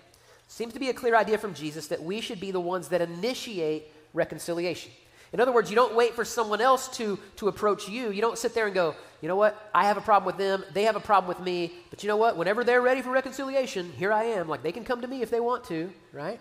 Seems 0.47 0.73
to 0.73 0.79
be 0.79 0.89
a 0.89 0.93
clear 0.93 1.15
idea 1.15 1.37
from 1.37 1.53
Jesus 1.53 1.87
that 1.87 2.01
we 2.01 2.21
should 2.21 2.39
be 2.39 2.51
the 2.51 2.59
ones 2.59 2.89
that 2.89 3.01
initiate 3.01 3.91
reconciliation. 4.13 4.91
In 5.33 5.41
other 5.41 5.51
words, 5.51 5.69
you 5.69 5.75
don't 5.75 5.93
wait 5.93 6.13
for 6.13 6.23
someone 6.23 6.61
else 6.61 6.87
to, 6.97 7.19
to 7.35 7.49
approach 7.49 7.89
you. 7.89 8.11
You 8.11 8.21
don't 8.21 8.37
sit 8.37 8.53
there 8.53 8.65
and 8.65 8.73
go, 8.73 8.95
you 9.21 9.27
know 9.27 9.35
what, 9.35 9.69
I 9.73 9.85
have 9.85 9.97
a 9.97 10.01
problem 10.01 10.25
with 10.25 10.37
them, 10.37 10.63
they 10.73 10.83
have 10.83 10.95
a 10.95 11.01
problem 11.01 11.27
with 11.27 11.43
me, 11.43 11.73
but 11.89 12.01
you 12.01 12.07
know 12.07 12.17
what, 12.17 12.37
whenever 12.37 12.63
they're 12.63 12.81
ready 12.81 13.01
for 13.01 13.09
reconciliation, 13.11 13.91
here 13.97 14.13
I 14.13 14.23
am. 14.23 14.47
Like 14.47 14.63
they 14.63 14.71
can 14.71 14.85
come 14.85 15.01
to 15.01 15.07
me 15.07 15.21
if 15.21 15.29
they 15.29 15.41
want 15.41 15.65
to, 15.65 15.91
right? 16.13 16.39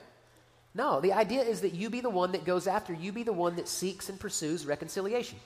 No, 0.76 1.00
the 1.00 1.14
idea 1.14 1.40
is 1.40 1.62
that 1.62 1.72
you 1.72 1.88
be 1.88 2.02
the 2.02 2.10
one 2.10 2.32
that 2.32 2.44
goes 2.44 2.66
after, 2.66 2.92
you 2.92 3.10
be 3.10 3.22
the 3.22 3.32
one 3.32 3.56
that 3.56 3.66
seeks 3.66 4.10
and 4.10 4.20
pursues 4.20 4.66
reconciliation. 4.66 5.38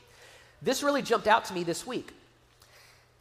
This 0.61 0.83
really 0.83 1.03
jumped 1.03 1.29
out 1.29 1.45
to 1.47 1.55
me 1.55 1.63
this 1.63 1.87
week. 1.87 2.13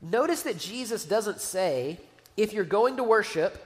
Notice 0.01 0.41
that 0.41 0.57
Jesus 0.57 1.05
doesn't 1.05 1.39
say, 1.39 1.99
if 2.35 2.51
you're 2.51 2.63
going 2.63 2.97
to 2.97 3.03
worship, 3.03 3.63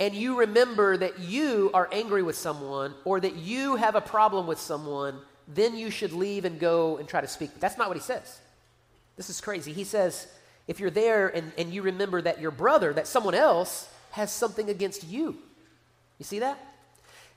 and 0.00 0.14
you 0.14 0.38
remember 0.38 0.96
that 0.96 1.18
you 1.18 1.70
are 1.74 1.88
angry 1.92 2.22
with 2.22 2.36
someone 2.36 2.94
or 3.04 3.20
that 3.20 3.36
you 3.36 3.76
have 3.76 3.94
a 3.94 4.00
problem 4.00 4.46
with 4.46 4.58
someone, 4.58 5.18
then 5.48 5.76
you 5.76 5.90
should 5.90 6.12
leave 6.12 6.44
and 6.44 6.58
go 6.58 6.96
and 6.96 7.06
try 7.08 7.20
to 7.20 7.28
speak. 7.28 7.60
That's 7.60 7.78
not 7.78 7.88
what 7.88 7.96
he 7.96 8.02
says. 8.02 8.40
This 9.16 9.30
is 9.30 9.40
crazy. 9.40 9.72
He 9.72 9.84
says, 9.84 10.26
if 10.66 10.80
you're 10.80 10.90
there 10.90 11.28
and, 11.28 11.52
and 11.56 11.72
you 11.72 11.82
remember 11.82 12.20
that 12.22 12.40
your 12.40 12.50
brother, 12.50 12.92
that 12.92 13.06
someone 13.06 13.34
else, 13.34 13.88
has 14.12 14.30
something 14.32 14.70
against 14.70 15.04
you. 15.04 15.36
You 16.18 16.24
see 16.24 16.38
that? 16.40 16.58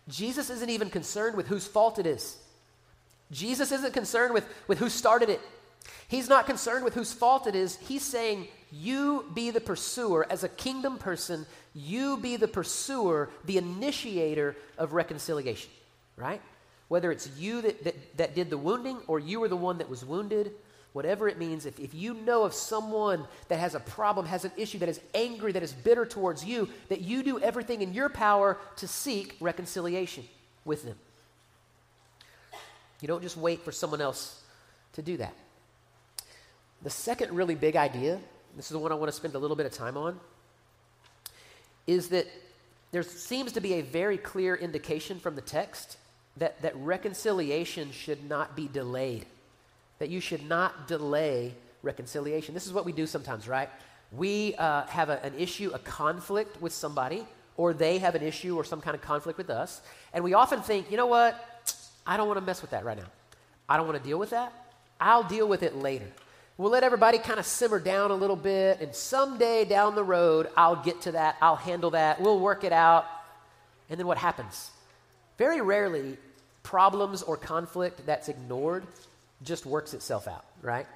Jesus 0.10 0.50
isn't 0.50 0.70
even 0.70 0.90
concerned 0.90 1.38
with 1.38 1.48
whose 1.48 1.68
fault 1.68 2.00
it 2.00 2.06
is. 2.06 2.38
Jesus 3.32 3.72
isn't 3.72 3.94
concerned 3.94 4.34
with, 4.34 4.46
with 4.68 4.80
who 4.80 4.90
started 4.90 5.30
it. 5.30 5.40
He's 6.08 6.28
not 6.28 6.46
concerned 6.46 6.84
with 6.84 6.96
whose 6.96 7.14
fault 7.14 7.48
it 7.48 7.56
is. 7.56 7.78
He's 7.78 8.04
saying, 8.04 8.48
You 8.72 9.26
be 9.34 9.52
the 9.52 9.62
pursuer. 9.62 10.26
As 10.30 10.44
a 10.44 10.50
kingdom 10.50 10.98
person, 10.98 11.46
you 11.74 12.18
be 12.18 12.36
the 12.36 12.48
pursuer, 12.48 13.30
the 13.46 13.58
initiator 13.58 14.56
of 14.78 14.94
reconciliation, 14.94 15.70
right? 16.18 16.42
Whether 16.88 17.12
it's 17.12 17.30
you 17.38 17.62
that, 17.62 17.84
that, 17.84 18.18
that 18.18 18.36
did 18.36 18.50
the 18.50 18.58
wounding 18.58 18.98
or 19.08 19.20
you 19.20 19.40
were 19.40 19.48
the 19.48 19.56
one 19.56 19.78
that 19.78 19.90
was 19.90 20.04
wounded, 20.04 20.52
whatever 20.94 21.28
it 21.28 21.38
means, 21.38 21.66
if, 21.66 21.80
if 21.80 21.94
you 21.94 22.14
know 22.14 22.44
of 22.44 22.54
someone 22.54 23.26
that 23.48 23.60
has 23.60 23.76
a 23.76 23.80
problem, 23.80 24.26
has 24.26 24.46
an 24.46 24.52
issue, 24.58 24.80
that 24.80 24.90
is 24.90 25.00
angry, 25.14 25.52
that 25.52 25.64
is 25.64 25.72
bitter 25.72 26.06
towards 26.06 26.44
you, 26.44 26.70
that 26.90 27.02
you 27.02 27.24
do 27.24 27.40
everything 27.40 27.82
in 27.82 27.94
your 27.94 28.10
power 28.10 28.58
to 28.78 28.88
seek 28.88 29.36
reconciliation 29.40 30.24
with 30.66 30.84
them. 30.84 30.96
You 33.02 33.08
don't 33.08 33.22
just 33.22 33.38
wait 33.38 33.62
for 33.62 33.72
someone 33.72 34.02
else 34.02 34.42
to 34.94 35.02
do 35.02 35.18
that. 35.18 35.34
The 36.82 36.90
second 36.90 37.34
really 37.34 37.56
big 37.56 37.76
idea, 37.76 38.20
this 38.56 38.66
is 38.66 38.72
the 38.72 38.80
one 38.80 38.92
I 38.92 38.96
want 38.96 39.12
to 39.12 39.16
spend 39.16 39.36
a 39.36 39.40
little 39.40 39.56
bit 39.56 39.66
of 39.66 39.74
time 39.74 39.98
on, 39.98 40.20
is 41.86 42.10
that 42.10 42.28
there 42.92 43.04
seems 43.04 43.52
to 43.54 43.62
be 43.62 43.76
a 43.76 43.82
very 43.82 44.18
clear 44.18 44.56
indication 44.56 45.20
from 45.20 45.36
the 45.36 45.42
text 45.42 45.98
that, 46.38 46.62
that 46.62 46.76
reconciliation 46.78 47.92
should 47.92 48.28
not 48.28 48.56
be 48.56 48.68
delayed, 48.68 49.26
that 50.00 50.10
you 50.10 50.20
should 50.20 50.48
not 50.48 50.88
delay 50.88 51.54
reconciliation. 51.84 52.54
This 52.54 52.66
is 52.66 52.74
what 52.74 52.86
we 52.86 52.92
do 52.92 53.06
sometimes, 53.06 53.48
right? 53.48 53.70
We 54.12 54.56
uh, 54.56 54.86
have 54.88 55.10
a, 55.10 55.24
an 55.24 55.34
issue, 55.38 55.72
a 55.74 55.80
conflict 55.80 56.62
with 56.62 56.74
somebody, 56.74 57.26
or 57.58 57.74
they 57.74 58.00
have 58.00 58.16
an 58.16 58.24
issue 58.24 58.56
or 58.56 58.64
some 58.64 58.82
kind 58.82 58.96
of 58.96 59.02
conflict 59.02 59.38
with 59.38 59.50
us, 59.50 59.82
and 60.14 60.24
we 60.24 60.34
often 60.34 60.62
think, 60.62 60.90
you 60.90 60.98
know 60.98 61.06
what? 61.06 61.46
I 62.08 62.18
don't 62.18 62.28
want 62.28 62.40
to 62.40 62.46
mess 62.46 62.62
with 62.62 62.72
that 62.72 62.86
right 62.86 62.98
now. 62.98 63.08
I 63.68 63.78
don't 63.78 63.86
want 63.86 64.02
to 64.02 64.04
deal 64.04 64.18
with 64.18 64.32
that. 64.32 64.52
I'll 65.00 65.24
deal 65.24 65.48
with 65.48 65.62
it 65.64 65.76
later. 65.76 66.08
We'll 66.58 66.72
let 66.72 66.84
everybody 66.84 67.20
kind 67.20 67.40
of 67.40 67.46
simmer 67.46 67.80
down 67.80 68.12
a 68.12 68.16
little 68.16 68.36
bit, 68.36 68.82
and 68.82 68.96
someday 68.96 69.64
down 69.64 69.96
the 69.96 70.04
road, 70.04 70.50
I'll 70.58 70.82
get 70.84 71.02
to 71.02 71.12
that. 71.14 71.38
I'll 71.42 71.56
handle 71.56 71.92
that. 71.92 72.20
We'll 72.20 72.40
work 72.40 72.64
it 72.64 72.74
out. 72.74 73.06
And 73.90 74.00
then 74.00 74.08
what 74.08 74.18
happens? 74.18 74.72
Very 75.38 75.62
rarely, 75.62 76.18
problems 76.64 77.22
or 77.22 77.38
conflict 77.38 78.06
that's 78.06 78.28
ignored 78.28 78.86
just 79.44 79.66
works 79.66 79.94
itself 79.94 80.28
out, 80.28 80.46
right? 80.62 80.88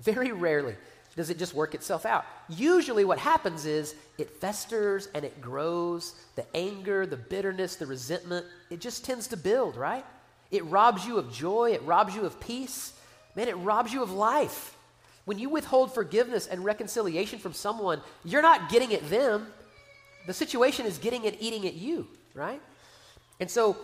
Very 0.00 0.32
rarely 0.32 0.76
does 1.16 1.30
it 1.30 1.38
just 1.38 1.54
work 1.54 1.74
itself 1.74 2.06
out. 2.06 2.24
Usually, 2.48 3.04
what 3.04 3.18
happens 3.18 3.66
is 3.66 3.94
it 4.18 4.30
festers 4.40 5.08
and 5.14 5.24
it 5.24 5.40
grows. 5.40 6.14
The 6.36 6.46
anger, 6.56 7.06
the 7.06 7.16
bitterness, 7.16 7.76
the 7.76 7.86
resentment, 7.86 8.46
it 8.70 8.80
just 8.80 9.04
tends 9.04 9.28
to 9.28 9.36
build, 9.36 9.76
right? 9.76 10.04
It 10.50 10.64
robs 10.66 11.06
you 11.06 11.18
of 11.18 11.32
joy, 11.32 11.72
it 11.72 11.82
robs 11.82 12.14
you 12.14 12.24
of 12.24 12.40
peace. 12.40 12.94
Man, 13.34 13.48
it 13.48 13.56
robs 13.56 13.92
you 13.92 14.02
of 14.02 14.10
life. 14.12 14.76
When 15.24 15.38
you 15.38 15.48
withhold 15.48 15.94
forgiveness 15.94 16.46
and 16.46 16.64
reconciliation 16.64 17.38
from 17.38 17.52
someone, 17.52 18.00
you're 18.24 18.42
not 18.42 18.70
getting 18.70 18.92
at 18.92 19.08
them. 19.08 19.46
The 20.26 20.34
situation 20.34 20.86
is 20.86 20.98
getting 20.98 21.26
and 21.26 21.36
eating 21.40 21.66
at 21.66 21.74
you, 21.74 22.08
right? 22.34 22.60
And 23.40 23.50
so 23.50 23.76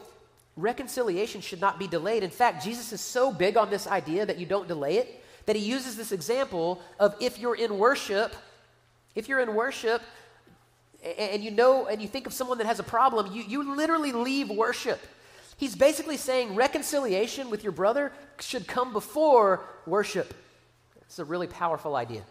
reconciliation 0.59 1.41
should 1.41 1.61
not 1.61 1.79
be 1.79 1.87
delayed. 1.87 2.23
In 2.23 2.31
fact, 2.31 2.65
Jesus 2.65 2.93
is 2.93 3.01
so 3.01 3.33
big 3.33 3.57
on 3.57 3.71
this 3.71 3.87
idea 3.87 4.27
that 4.27 4.39
you 4.39 4.47
don't 4.47 4.69
delay 4.69 4.99
it 4.99 5.23
that 5.49 5.57
he 5.57 5.63
uses 5.63 5.97
this 5.97 6.13
example 6.13 6.79
of 7.01 7.15
if 7.21 7.39
you're 7.39 7.55
in 7.55 7.79
worship, 7.79 8.37
if 9.15 9.31
you're 9.31 9.41
in 9.41 9.55
worship 9.55 10.03
and 11.17 11.43
you 11.43 11.51
know 11.51 11.87
and 11.87 12.03
you 12.03 12.07
think 12.07 12.27
of 12.27 12.35
someone 12.35 12.59
that 12.59 12.67
has 12.67 12.81
a 12.81 12.83
problem, 12.83 13.33
you, 13.33 13.43
you 13.43 13.75
literally 13.75 14.13
leave 14.13 14.51
worship. 14.51 15.01
He's 15.57 15.75
basically 15.75 16.19
saying 16.19 16.55
reconciliation 16.55 17.49
with 17.49 17.63
your 17.63 17.73
brother 17.73 18.13
should 18.41 18.67
come 18.67 18.93
before 18.93 19.65
worship. 19.87 20.35
It's 21.01 21.19
a 21.19 21.25
really 21.25 21.47
powerful 21.47 21.97
idea 21.97 22.25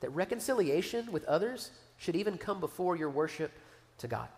that 0.00 0.10
reconciliation 0.10 1.10
with 1.10 1.24
others 1.24 1.70
should 1.96 2.14
even 2.14 2.36
come 2.36 2.60
before 2.60 2.94
your 2.94 3.08
worship 3.08 3.52
to 4.00 4.06
God. 4.06 4.28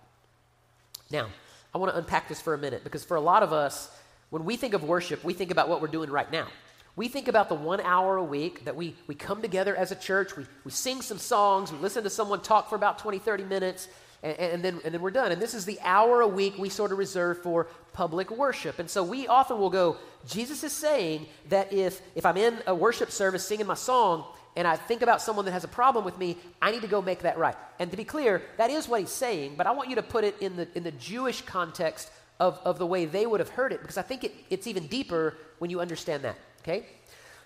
Now, 1.11 1.27
I 1.75 1.79
want 1.79 1.93
to 1.93 1.99
unpack 1.99 2.29
this 2.29 2.41
for 2.41 2.55
a 2.55 2.59
minute 2.59 2.85
because 2.85 3.05
for 3.05 3.17
a 3.17 3.21
lot 3.21 3.43
of 3.43 3.53
us, 3.53 3.91
when 4.31 4.45
we 4.45 4.57
think 4.57 4.75
of 4.75 4.85
worship, 4.85 5.25
we 5.25 5.33
think 5.33 5.51
about 5.51 5.69
what 5.69 5.81
we're 5.81 5.89
doing 5.89 6.11
right 6.11 6.31
now. 6.31 6.47
We 6.95 7.09
think 7.09 7.29
about 7.29 7.49
the 7.49 7.55
one 7.55 7.81
hour 7.81 8.17
a 8.17 8.25
week 8.25 8.67
that 8.67 8.77
we, 8.77 8.95
we 9.07 9.15
come 9.15 9.41
together 9.41 9.75
as 9.75 9.93
a 9.93 9.97
church, 9.97 10.37
we, 10.37 10.45
we 10.65 10.71
sing 10.71 11.01
some 11.01 11.17
songs, 11.17 11.73
we 11.73 11.79
listen 11.79 12.05
to 12.05 12.11
someone 12.11 12.43
talk 12.43 12.69
for 12.69 12.77
about 12.77 12.99
20, 12.99 13.19
30 13.19 13.45
minutes, 13.45 13.89
and, 14.23 14.39
and, 14.39 14.63
then, 14.63 14.81
and 14.85 14.93
then 14.93 15.01
we're 15.01 15.11
done. 15.11 15.33
And 15.33 15.41
this 15.41 15.55
is 15.55 15.65
the 15.65 15.79
hour 15.83 16.21
a 16.21 16.29
week 16.29 16.59
we 16.59 16.69
sort 16.69 16.93
of 16.93 16.99
reserve 16.99 17.43
for 17.43 17.69
public 17.95 18.31
worship. 18.31 18.79
And 18.79 18.91
so 18.91 19.03
we 19.03 19.27
often 19.27 19.59
will 19.59 19.71
go, 19.71 19.97
Jesus 20.27 20.63
is 20.65 20.73
saying 20.73 21.27
that 21.49 21.73
if, 21.73 22.03
if 22.15 22.27
I'm 22.27 22.37
in 22.37 22.59
a 22.67 22.75
worship 22.75 23.11
service 23.11 23.47
singing 23.47 23.67
my 23.67 23.75
song 23.75 24.27
and 24.55 24.69
I 24.69 24.77
think 24.77 25.03
about 25.03 25.23
someone 25.23 25.45
that 25.47 25.53
has 25.53 25.65
a 25.65 25.69
problem 25.69 26.05
with 26.05 26.19
me, 26.19 26.37
I 26.61 26.71
need 26.71 26.83
to 26.83 26.89
go 26.89 27.01
make 27.01 27.21
that 27.21 27.39
right. 27.39 27.57
And 27.79 27.91
to 27.91 27.97
be 27.97 28.05
clear, 28.05 28.43
that 28.59 28.71
is 28.71 28.87
what 28.87 29.01
he's 29.01 29.11
saying, 29.11 29.55
but 29.57 29.67
I 29.67 29.71
want 29.71 29.89
you 29.89 29.97
to 29.97 30.03
put 30.03 30.25
it 30.25 30.37
in 30.41 30.57
the, 30.57 30.69
in 30.75 30.83
the 30.83 30.93
Jewish 30.93 31.41
context 31.43 32.11
of, 32.39 32.61
of 32.65 32.79
the 32.79 32.87
way 32.87 33.07
they 33.07 33.25
would 33.25 33.41
have 33.41 33.49
heard 33.51 33.73
it 33.73 33.81
because 33.81 33.97
I 33.97 34.03
think 34.03 34.25
it, 34.25 34.35
it's 34.51 34.67
even 34.67 34.87
deeper 34.89 35.37
when 35.59 35.71
you 35.71 35.81
understand 35.81 36.25
that. 36.25 36.37
Okay? 36.61 36.87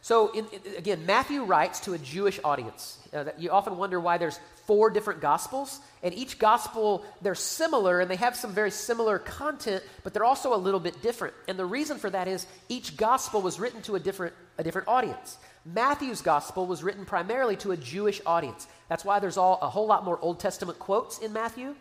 So, 0.02 0.30
in, 0.32 0.46
in, 0.46 0.76
again, 0.76 1.04
Matthew 1.04 1.42
writes 1.42 1.80
to 1.80 1.94
a 1.94 1.98
Jewish 1.98 2.38
audience. 2.44 2.98
Uh, 3.12 3.24
you 3.38 3.50
often 3.50 3.76
wonder 3.76 3.98
why 3.98 4.18
there's 4.18 4.38
four 4.66 4.90
different 4.90 5.20
gospels, 5.20 5.80
and 6.02 6.14
each 6.14 6.38
gospel, 6.38 7.04
they're 7.22 7.34
similar 7.34 8.00
and 8.00 8.10
they 8.10 8.16
have 8.16 8.36
some 8.36 8.52
very 8.52 8.70
similar 8.70 9.18
content, 9.18 9.82
but 10.02 10.12
they're 10.12 10.24
also 10.24 10.54
a 10.54 10.56
little 10.56 10.80
bit 10.80 11.02
different. 11.02 11.34
And 11.48 11.58
the 11.58 11.66
reason 11.66 11.98
for 11.98 12.10
that 12.10 12.28
is 12.28 12.46
each 12.68 12.96
gospel 12.96 13.42
was 13.42 13.58
written 13.58 13.82
to 13.82 13.96
a 13.96 14.00
different, 14.00 14.34
a 14.58 14.64
different 14.64 14.88
audience. 14.88 15.38
Matthew's 15.74 16.22
gospel 16.22 16.66
was 16.66 16.84
written 16.84 17.04
primarily 17.04 17.56
to 17.56 17.72
a 17.72 17.76
Jewish 17.76 18.20
audience. 18.24 18.68
That's 18.88 19.04
why 19.04 19.18
there's 19.18 19.36
all, 19.36 19.58
a 19.60 19.68
whole 19.68 19.86
lot 19.86 20.04
more 20.04 20.18
Old 20.20 20.38
Testament 20.38 20.78
quotes 20.78 21.18
in 21.18 21.32
Matthew. 21.32 21.74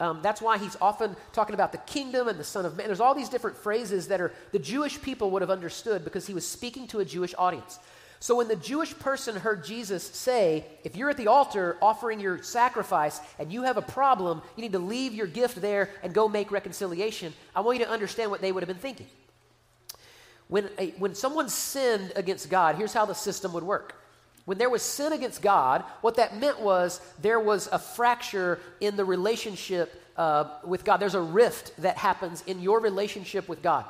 Um, 0.00 0.20
that's 0.22 0.40
why 0.40 0.58
he's 0.58 0.76
often 0.80 1.16
talking 1.32 1.54
about 1.54 1.72
the 1.72 1.78
kingdom 1.78 2.28
and 2.28 2.38
the 2.38 2.44
Son 2.44 2.66
of 2.66 2.76
Man. 2.76 2.86
There's 2.86 3.00
all 3.00 3.14
these 3.14 3.28
different 3.28 3.56
phrases 3.56 4.08
that 4.08 4.20
are 4.20 4.32
the 4.52 4.58
Jewish 4.58 5.00
people 5.00 5.30
would 5.30 5.42
have 5.42 5.50
understood 5.50 6.04
because 6.04 6.26
he 6.26 6.34
was 6.34 6.46
speaking 6.46 6.86
to 6.88 7.00
a 7.00 7.04
Jewish 7.04 7.34
audience. 7.36 7.78
So 8.20 8.36
when 8.36 8.48
the 8.48 8.56
Jewish 8.56 8.98
person 8.98 9.36
heard 9.36 9.64
Jesus 9.64 10.02
say, 10.02 10.64
if 10.84 10.96
you're 10.96 11.10
at 11.10 11.18
the 11.18 11.28
altar 11.28 11.76
offering 11.82 12.20
your 12.20 12.42
sacrifice 12.42 13.20
and 13.38 13.52
you 13.52 13.62
have 13.62 13.76
a 13.76 13.82
problem, 13.82 14.40
you 14.56 14.62
need 14.62 14.72
to 14.72 14.78
leave 14.78 15.14
your 15.14 15.26
gift 15.26 15.60
there 15.60 15.90
and 16.02 16.14
go 16.14 16.28
make 16.28 16.50
reconciliation, 16.50 17.34
I 17.54 17.60
want 17.60 17.78
you 17.78 17.84
to 17.84 17.90
understand 17.90 18.30
what 18.30 18.40
they 18.40 18.52
would 18.52 18.62
have 18.62 18.68
been 18.68 18.76
thinking. 18.78 19.06
When, 20.48 20.68
a, 20.78 20.90
when 20.98 21.14
someone 21.14 21.48
sinned 21.48 22.12
against 22.16 22.50
God, 22.50 22.76
here's 22.76 22.92
how 22.92 23.04
the 23.04 23.14
system 23.14 23.52
would 23.52 23.64
work 23.64 23.96
when 24.46 24.58
there 24.58 24.70
was 24.70 24.82
sin 24.82 25.12
against 25.12 25.42
God, 25.42 25.84
what 26.00 26.16
that 26.16 26.38
meant 26.38 26.60
was 26.60 27.00
there 27.20 27.40
was 27.40 27.68
a 27.70 27.78
fracture 27.78 28.60
in 28.80 28.96
the 28.96 29.04
relationship 29.04 30.02
uh, 30.16 30.44
with 30.64 30.84
God. 30.84 30.98
There's 30.98 31.16
a 31.16 31.20
rift 31.20 31.76
that 31.82 31.96
happens 31.98 32.42
in 32.46 32.62
your 32.62 32.80
relationship 32.80 33.48
with 33.48 33.60
God. 33.60 33.84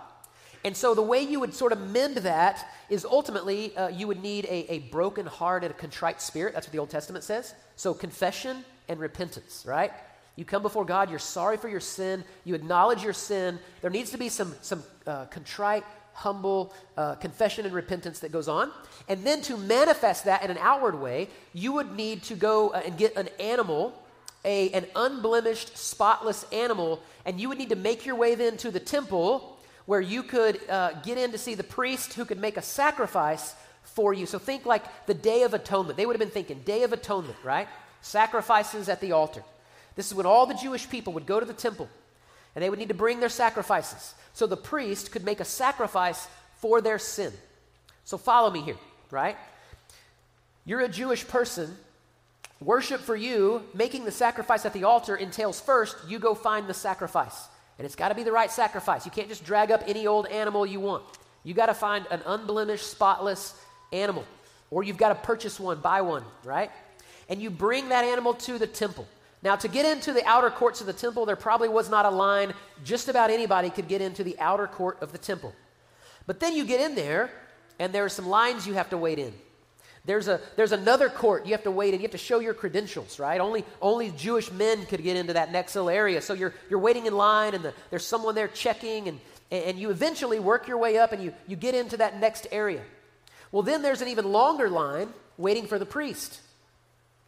And 0.65 0.75
so 0.75 0.95
the 0.95 1.03
way 1.03 1.21
you 1.21 1.41
would 1.41 1.53
sort 1.55 1.73
of 1.73 1.81
mend 1.93 2.17
that 2.17 2.67
is 2.89 3.05
ultimately 3.05 3.77
uh, 3.77 3.89
you 3.89 4.09
would 4.09 4.23
need 4.23 4.47
a, 4.47 4.73
a 4.73 4.79
broken 4.91 5.27
heart 5.27 5.63
and 5.63 5.73
a 5.73 5.77
contrite 5.77 6.23
spirit. 6.23 6.55
That's 6.55 6.67
what 6.67 6.73
the 6.73 6.79
Old 6.79 6.91
Testament 6.91 7.23
says. 7.23 7.55
So 7.77 7.93
confession 7.93 8.65
and 8.89 8.99
repentance, 8.99 9.65
right? 9.69 9.93
You 10.37 10.47
come 10.47 10.63
before 10.63 10.87
God, 10.87 11.11
you're 11.11 11.19
sorry 11.19 11.59
for 11.59 11.69
your 11.69 11.81
sin, 11.81 12.25
you 12.45 12.55
acknowledge 12.55 13.05
your 13.05 13.13
sin. 13.13 13.59
There 13.83 13.91
needs 13.91 14.11
to 14.11 14.19
be 14.19 14.31
some, 14.31 14.55
some 14.63 14.83
uh, 15.07 15.27
contrite 15.27 15.85
humble 16.17 16.73
uh, 16.97 17.15
confession 17.17 17.67
and 17.67 17.75
repentance 17.75 18.21
that 18.21 18.33
goes 18.33 18.49
on. 18.49 18.73
And 19.07 19.23
then 19.23 19.43
to 19.43 19.57
manifest 19.59 20.25
that 20.25 20.43
in 20.43 20.51
an 20.51 20.57
outward 20.59 20.99
way, 20.99 21.29
you 21.53 21.73
would 21.73 21.95
need 21.95 22.23
to 22.25 22.35
go 22.35 22.71
uh, 22.71 22.83
and 22.87 22.97
get 22.97 23.15
an 23.17 23.29
animal, 23.39 23.93
a, 24.43 24.71
an 24.71 24.87
unblemished, 24.97 25.77
spotless 25.77 26.45
animal, 26.53 27.03
and 27.27 27.39
you 27.39 27.51
would 27.51 27.59
need 27.59 27.69
to 27.69 27.77
make 27.77 28.07
your 28.07 28.17
way 28.17 28.35
then 28.35 28.57
to 28.57 28.71
the 28.71 28.81
temple 28.81 29.59
where 29.85 30.01
you 30.01 30.23
could 30.23 30.59
uh, 30.71 30.95
get 31.05 31.19
in 31.19 31.33
to 31.33 31.39
see 31.39 31.55
the 31.55 31.63
priest 31.63 32.15
who 32.15 32.25
could 32.25 32.41
make 32.41 32.57
a 32.57 32.63
sacrifice 32.63 33.55
for 33.83 34.15
you. 34.15 34.25
So 34.25 34.39
think 34.39 34.65
like 34.65 35.07
the 35.07 35.15
Day 35.15 35.43
of 35.43 35.53
Atonement. 35.53 35.99
They 35.99 36.07
would 36.07 36.15
have 36.15 36.21
been 36.21 36.31
thinking, 36.31 36.61
Day 36.65 36.83
of 36.83 36.95
Atonement, 36.95 37.37
right? 37.45 37.69
Sacrifices 38.01 38.89
at 38.89 39.03
the 39.03 39.13
altar. 39.13 39.43
This 39.97 40.07
is 40.07 40.15
when 40.15 40.27
all 40.27 40.47
the 40.47 40.55
Jewish 40.55 40.89
people 40.89 41.13
would 41.13 41.27
go 41.27 41.39
to 41.41 41.47
the 41.47 41.53
temple 41.53 41.89
and 42.57 42.63
they 42.63 42.71
would 42.71 42.79
need 42.79 42.89
to 42.89 42.95
bring 42.95 43.21
their 43.21 43.29
sacrifices 43.29 44.15
so 44.33 44.47
the 44.47 44.57
priest 44.57 45.13
could 45.13 45.25
make 45.25 45.41
a 45.41 45.45
sacrifice 45.45 46.27
for 46.57 46.81
their 46.81 46.99
sin. 46.99 47.33
So 48.05 48.17
follow 48.17 48.51
me 48.51 48.63
here, 48.63 48.79
right? 49.11 49.37
You're 50.65 50.81
a 50.81 50.89
Jewish 50.89 51.29
person. 51.29 51.77
Worship 52.61 53.03
for 53.03 53.15
you, 53.15 53.63
making 53.75 54.07
the 54.07 54.11
sacrifice 54.11 54.65
at 54.65 54.73
the 54.73 54.85
altar 54.85 55.15
entails 55.17 55.61
first 55.61 55.97
you 56.09 56.19
go 56.19 56.35
find 56.35 56.67
the 56.67 56.75
sacrifice. 56.75 57.47
And 57.79 57.85
it's 57.85 57.95
got 57.95 58.09
to 58.09 58.15
be 58.15 58.23
the 58.23 58.33
right 58.33 58.51
sacrifice. 58.51 59.05
You 59.05 59.13
can't 59.13 59.29
just 59.29 59.45
drag 59.45 59.71
up 59.71 59.83
any 59.87 60.07
old 60.07 60.27
animal 60.27 60.65
you 60.65 60.81
want. 60.81 61.05
You 61.45 61.53
got 61.53 61.67
to 61.67 61.75
find 61.75 62.07
an 62.11 62.23
unblemished, 62.25 62.91
spotless 62.91 63.55
animal. 63.93 64.25
Or 64.71 64.83
you've 64.83 64.97
got 64.97 65.11
to 65.11 65.15
purchase 65.15 65.61
one, 65.61 65.81
buy 65.81 66.01
one, 66.01 66.25
right? 66.43 66.71
And 67.29 67.43
you 67.43 67.51
bring 67.51 67.91
that 67.91 68.05
animal 68.05 68.33
to 68.33 68.59
the 68.59 68.67
temple. 68.67 69.07
Now, 69.47 69.55
to 69.55 69.69
get 69.69 69.87
into 69.87 70.13
the 70.13 70.27
outer 70.27 70.51
courts 70.51 70.81
of 70.81 70.89
the 70.89 70.93
temple, 70.93 71.25
there 71.25 71.37
probably 71.37 71.69
was 71.69 71.89
not 71.89 72.05
a 72.05 72.11
line. 72.11 72.53
Just 72.83 73.09
about 73.09 73.31
anybody 73.31 73.71
could 73.71 73.87
get 73.87 74.01
into 74.03 74.25
the 74.25 74.37
outer 74.41 74.67
court 74.67 74.99
of 75.01 75.13
the 75.13 75.19
temple. 75.19 75.55
But 76.27 76.41
then 76.41 76.57
you 76.57 76.65
get 76.65 76.81
in 76.81 76.97
there, 76.97 77.31
and 77.79 77.93
there 77.93 78.05
are 78.05 78.09
some 78.09 78.27
lines 78.27 78.67
you 78.67 78.75
have 78.75 78.91
to 78.91 78.99
wait 78.99 79.21
in. 79.21 79.33
There's, 80.05 80.27
a, 80.27 80.41
there's 80.57 80.73
another 80.73 81.09
court 81.09 81.47
you 81.47 81.53
have 81.53 81.63
to 81.63 81.71
wait 81.71 81.95
in. 81.95 82.01
You 82.01 82.07
have 82.07 82.11
to 82.11 82.19
show 82.19 82.41
your 82.41 82.55
credentials, 82.55 83.21
right? 83.21 83.41
Only, 83.41 83.65
only 83.81 84.11
Jewish 84.11 84.51
men 84.51 84.85
could 84.87 85.05
get 85.05 85.17
into 85.17 85.35
that 85.35 85.53
next 85.53 85.77
little 85.77 85.91
area. 85.91 86.21
So 86.23 86.35
you're, 86.35 86.53
you're 86.69 86.81
waiting 86.81 87.07
in 87.07 87.17
line, 87.17 87.55
and 87.55 87.63
the, 87.67 87.73
there's 87.91 88.05
someone 88.05 88.35
there 88.35 88.49
checking, 88.49 89.07
and, 89.07 89.21
and 89.53 89.79
you 89.79 89.91
eventually 89.91 90.41
work 90.41 90.67
your 90.67 90.79
way 90.79 90.99
up 90.99 91.13
and 91.13 91.23
you, 91.23 91.33
you 91.47 91.55
get 91.55 91.77
into 91.77 91.99
that 91.99 92.19
next 92.19 92.49
area. 92.51 92.83
Well, 93.53 93.63
then 93.63 93.83
there's 93.83 94.03
an 94.03 94.09
even 94.09 94.25
longer 94.25 94.69
line 94.69 95.11
waiting 95.39 95.69
for 95.69 95.79
the 95.79 95.87
priest. 95.87 96.41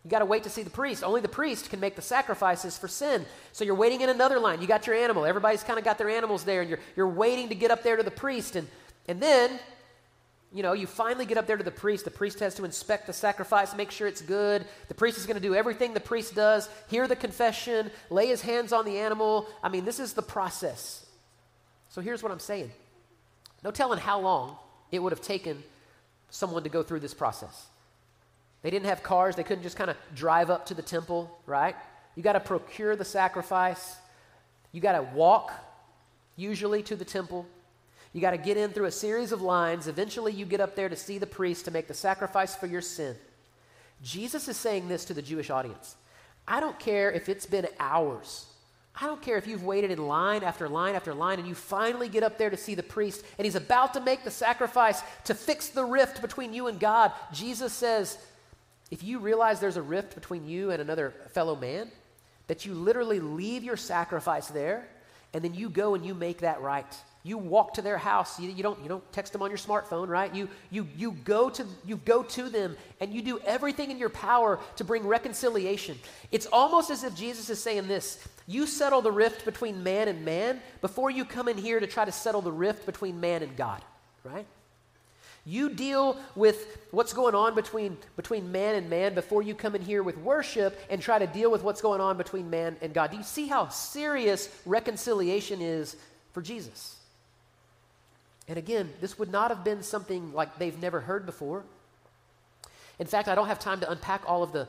You 0.08 0.10
got 0.10 0.20
to 0.20 0.24
wait 0.24 0.44
to 0.44 0.48
see 0.48 0.62
the 0.62 0.70
priest. 0.70 1.04
Only 1.04 1.20
the 1.20 1.28
priest 1.28 1.68
can 1.68 1.80
make 1.80 1.94
the 1.94 2.00
sacrifices 2.00 2.78
for 2.78 2.88
sin. 2.88 3.26
So 3.52 3.62
you're 3.62 3.74
waiting 3.74 4.00
in 4.00 4.08
another 4.08 4.38
line. 4.38 4.62
You 4.62 4.66
got 4.66 4.86
your 4.86 4.96
animal. 4.96 5.26
Everybody's 5.26 5.62
kind 5.62 5.78
of 5.78 5.84
got 5.84 5.98
their 5.98 6.08
animals 6.08 6.44
there, 6.44 6.62
and 6.62 6.70
you're, 6.70 6.78
you're 6.96 7.06
waiting 7.06 7.50
to 7.50 7.54
get 7.54 7.70
up 7.70 7.82
there 7.82 7.94
to 7.94 8.02
the 8.02 8.10
priest. 8.10 8.56
And, 8.56 8.66
and 9.06 9.20
then, 9.20 9.60
you 10.50 10.62
know, 10.62 10.72
you 10.72 10.86
finally 10.86 11.26
get 11.26 11.36
up 11.36 11.46
there 11.46 11.58
to 11.58 11.62
the 11.62 11.70
priest. 11.70 12.06
The 12.06 12.10
priest 12.10 12.40
has 12.40 12.54
to 12.54 12.64
inspect 12.64 13.06
the 13.06 13.12
sacrifice, 13.12 13.76
make 13.76 13.90
sure 13.90 14.08
it's 14.08 14.22
good. 14.22 14.64
The 14.88 14.94
priest 14.94 15.18
is 15.18 15.26
going 15.26 15.36
to 15.36 15.42
do 15.42 15.54
everything 15.54 15.92
the 15.92 16.00
priest 16.00 16.34
does, 16.34 16.70
hear 16.88 17.06
the 17.06 17.14
confession, 17.14 17.90
lay 18.08 18.28
his 18.28 18.40
hands 18.40 18.72
on 18.72 18.86
the 18.86 18.96
animal. 18.96 19.46
I 19.62 19.68
mean, 19.68 19.84
this 19.84 20.00
is 20.00 20.14
the 20.14 20.22
process. 20.22 21.04
So 21.90 22.00
here's 22.00 22.22
what 22.22 22.32
I'm 22.32 22.40
saying 22.40 22.70
no 23.62 23.70
telling 23.70 23.98
how 23.98 24.20
long 24.20 24.56
it 24.90 25.00
would 25.00 25.12
have 25.12 25.20
taken 25.20 25.62
someone 26.30 26.62
to 26.62 26.70
go 26.70 26.82
through 26.82 27.00
this 27.00 27.12
process. 27.12 27.66
They 28.62 28.70
didn't 28.70 28.86
have 28.86 29.02
cars, 29.02 29.36
they 29.36 29.44
couldn't 29.44 29.62
just 29.62 29.76
kind 29.76 29.90
of 29.90 29.96
drive 30.14 30.50
up 30.50 30.66
to 30.66 30.74
the 30.74 30.82
temple, 30.82 31.38
right? 31.46 31.76
You 32.16 32.22
got 32.22 32.32
to 32.32 32.40
procure 32.40 32.96
the 32.96 33.04
sacrifice. 33.04 33.96
You 34.72 34.80
got 34.80 34.92
to 34.92 35.02
walk, 35.14 35.52
usually, 36.36 36.82
to 36.84 36.96
the 36.96 37.04
temple. 37.04 37.46
You 38.12 38.20
got 38.20 38.32
to 38.32 38.38
get 38.38 38.56
in 38.56 38.70
through 38.70 38.86
a 38.86 38.90
series 38.90 39.32
of 39.32 39.42
lines. 39.42 39.86
Eventually, 39.86 40.32
you 40.32 40.44
get 40.44 40.60
up 40.60 40.74
there 40.74 40.88
to 40.88 40.96
see 40.96 41.18
the 41.18 41.26
priest 41.26 41.66
to 41.66 41.70
make 41.70 41.86
the 41.86 41.94
sacrifice 41.94 42.56
for 42.56 42.66
your 42.66 42.80
sin. 42.80 43.14
Jesus 44.02 44.48
is 44.48 44.56
saying 44.56 44.88
this 44.88 45.04
to 45.06 45.14
the 45.14 45.22
Jewish 45.22 45.50
audience. 45.50 45.96
I 46.46 46.60
don't 46.60 46.78
care 46.78 47.12
if 47.12 47.28
it's 47.28 47.46
been 47.46 47.68
hours. 47.78 48.46
I 49.00 49.06
don't 49.06 49.22
care 49.22 49.36
if 49.36 49.46
you've 49.46 49.64
waited 49.64 49.92
in 49.92 50.08
line 50.08 50.42
after 50.42 50.68
line 50.68 50.96
after 50.96 51.14
line 51.14 51.38
and 51.38 51.46
you 51.46 51.54
finally 51.54 52.08
get 52.08 52.24
up 52.24 52.36
there 52.36 52.50
to 52.50 52.56
see 52.56 52.74
the 52.74 52.82
priest 52.82 53.24
and 53.38 53.44
he's 53.44 53.54
about 53.54 53.94
to 53.94 54.00
make 54.00 54.24
the 54.24 54.30
sacrifice 54.30 55.02
to 55.24 55.34
fix 55.34 55.68
the 55.68 55.84
rift 55.84 56.20
between 56.20 56.52
you 56.52 56.66
and 56.66 56.80
God. 56.80 57.12
Jesus 57.32 57.72
says, 57.72 58.18
if 58.90 59.02
you 59.02 59.18
realize 59.18 59.60
there's 59.60 59.76
a 59.76 59.82
rift 59.82 60.14
between 60.14 60.46
you 60.46 60.70
and 60.70 60.80
another 60.80 61.12
fellow 61.32 61.54
man, 61.54 61.90
that 62.46 62.64
you 62.64 62.74
literally 62.74 63.20
leave 63.20 63.62
your 63.62 63.76
sacrifice 63.76 64.48
there 64.48 64.88
and 65.34 65.44
then 65.44 65.54
you 65.54 65.68
go 65.68 65.94
and 65.94 66.04
you 66.04 66.14
make 66.14 66.38
that 66.38 66.60
right. 66.62 66.86
You 67.22 67.36
walk 67.36 67.74
to 67.74 67.82
their 67.82 67.98
house. 67.98 68.40
You, 68.40 68.48
you, 68.50 68.62
don't, 68.62 68.80
you 68.82 68.88
don't 68.88 69.12
text 69.12 69.34
them 69.34 69.42
on 69.42 69.50
your 69.50 69.58
smartphone, 69.58 70.08
right? 70.08 70.34
You, 70.34 70.48
you, 70.70 70.88
you, 70.96 71.12
go 71.12 71.50
to, 71.50 71.66
you 71.84 71.98
go 71.98 72.22
to 72.22 72.48
them 72.48 72.76
and 73.00 73.12
you 73.12 73.20
do 73.20 73.38
everything 73.40 73.90
in 73.90 73.98
your 73.98 74.08
power 74.08 74.58
to 74.76 74.84
bring 74.84 75.06
reconciliation. 75.06 75.98
It's 76.32 76.46
almost 76.46 76.90
as 76.90 77.04
if 77.04 77.14
Jesus 77.14 77.50
is 77.50 77.62
saying 77.62 77.86
this 77.88 78.26
You 78.46 78.66
settle 78.66 79.02
the 79.02 79.12
rift 79.12 79.44
between 79.44 79.82
man 79.82 80.08
and 80.08 80.24
man 80.24 80.60
before 80.80 81.10
you 81.10 81.26
come 81.26 81.48
in 81.48 81.58
here 81.58 81.80
to 81.80 81.86
try 81.86 82.06
to 82.06 82.12
settle 82.12 82.40
the 82.40 82.52
rift 82.52 82.86
between 82.86 83.20
man 83.20 83.42
and 83.42 83.54
God, 83.56 83.82
right? 84.24 84.46
You 85.48 85.70
deal 85.70 86.18
with 86.36 86.76
what's 86.90 87.14
going 87.14 87.34
on 87.34 87.54
between, 87.54 87.96
between 88.16 88.52
man 88.52 88.74
and 88.74 88.90
man 88.90 89.14
before 89.14 89.40
you 89.40 89.54
come 89.54 89.74
in 89.74 89.80
here 89.80 90.02
with 90.02 90.18
worship 90.18 90.78
and 90.90 91.00
try 91.00 91.18
to 91.18 91.26
deal 91.26 91.50
with 91.50 91.62
what's 91.62 91.80
going 91.80 92.02
on 92.02 92.18
between 92.18 92.50
man 92.50 92.76
and 92.82 92.92
God. 92.92 93.12
Do 93.12 93.16
you 93.16 93.22
see 93.22 93.46
how 93.46 93.68
serious 93.68 94.54
reconciliation 94.66 95.62
is 95.62 95.96
for 96.32 96.42
Jesus? 96.42 96.96
And 98.46 98.58
again, 98.58 98.90
this 99.00 99.18
would 99.18 99.32
not 99.32 99.50
have 99.50 99.64
been 99.64 99.82
something 99.82 100.34
like 100.34 100.58
they've 100.58 100.78
never 100.82 101.00
heard 101.00 101.24
before. 101.24 101.64
In 102.98 103.06
fact, 103.06 103.26
I 103.26 103.34
don't 103.34 103.48
have 103.48 103.58
time 103.58 103.80
to 103.80 103.90
unpack 103.90 104.24
all 104.26 104.42
of 104.42 104.52
the, 104.52 104.68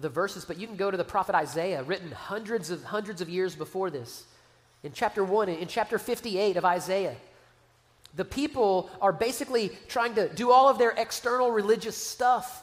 the 0.00 0.08
verses, 0.08 0.44
but 0.44 0.58
you 0.58 0.66
can 0.66 0.74
go 0.74 0.90
to 0.90 0.96
the 0.96 1.04
prophet 1.04 1.36
Isaiah, 1.36 1.84
written 1.84 2.10
hundreds 2.10 2.72
of 2.72 2.82
hundreds 2.82 3.20
of 3.20 3.28
years 3.28 3.54
before 3.54 3.88
this. 3.88 4.24
In 4.82 4.90
chapter 4.92 5.22
1, 5.22 5.48
in 5.48 5.68
chapter 5.68 5.96
58 5.96 6.56
of 6.56 6.64
Isaiah, 6.64 7.14
the 8.14 8.24
people 8.24 8.90
are 9.00 9.12
basically 9.12 9.70
trying 9.88 10.14
to 10.14 10.28
do 10.28 10.50
all 10.50 10.68
of 10.68 10.78
their 10.78 10.90
external 10.90 11.50
religious 11.50 11.96
stuff. 11.96 12.62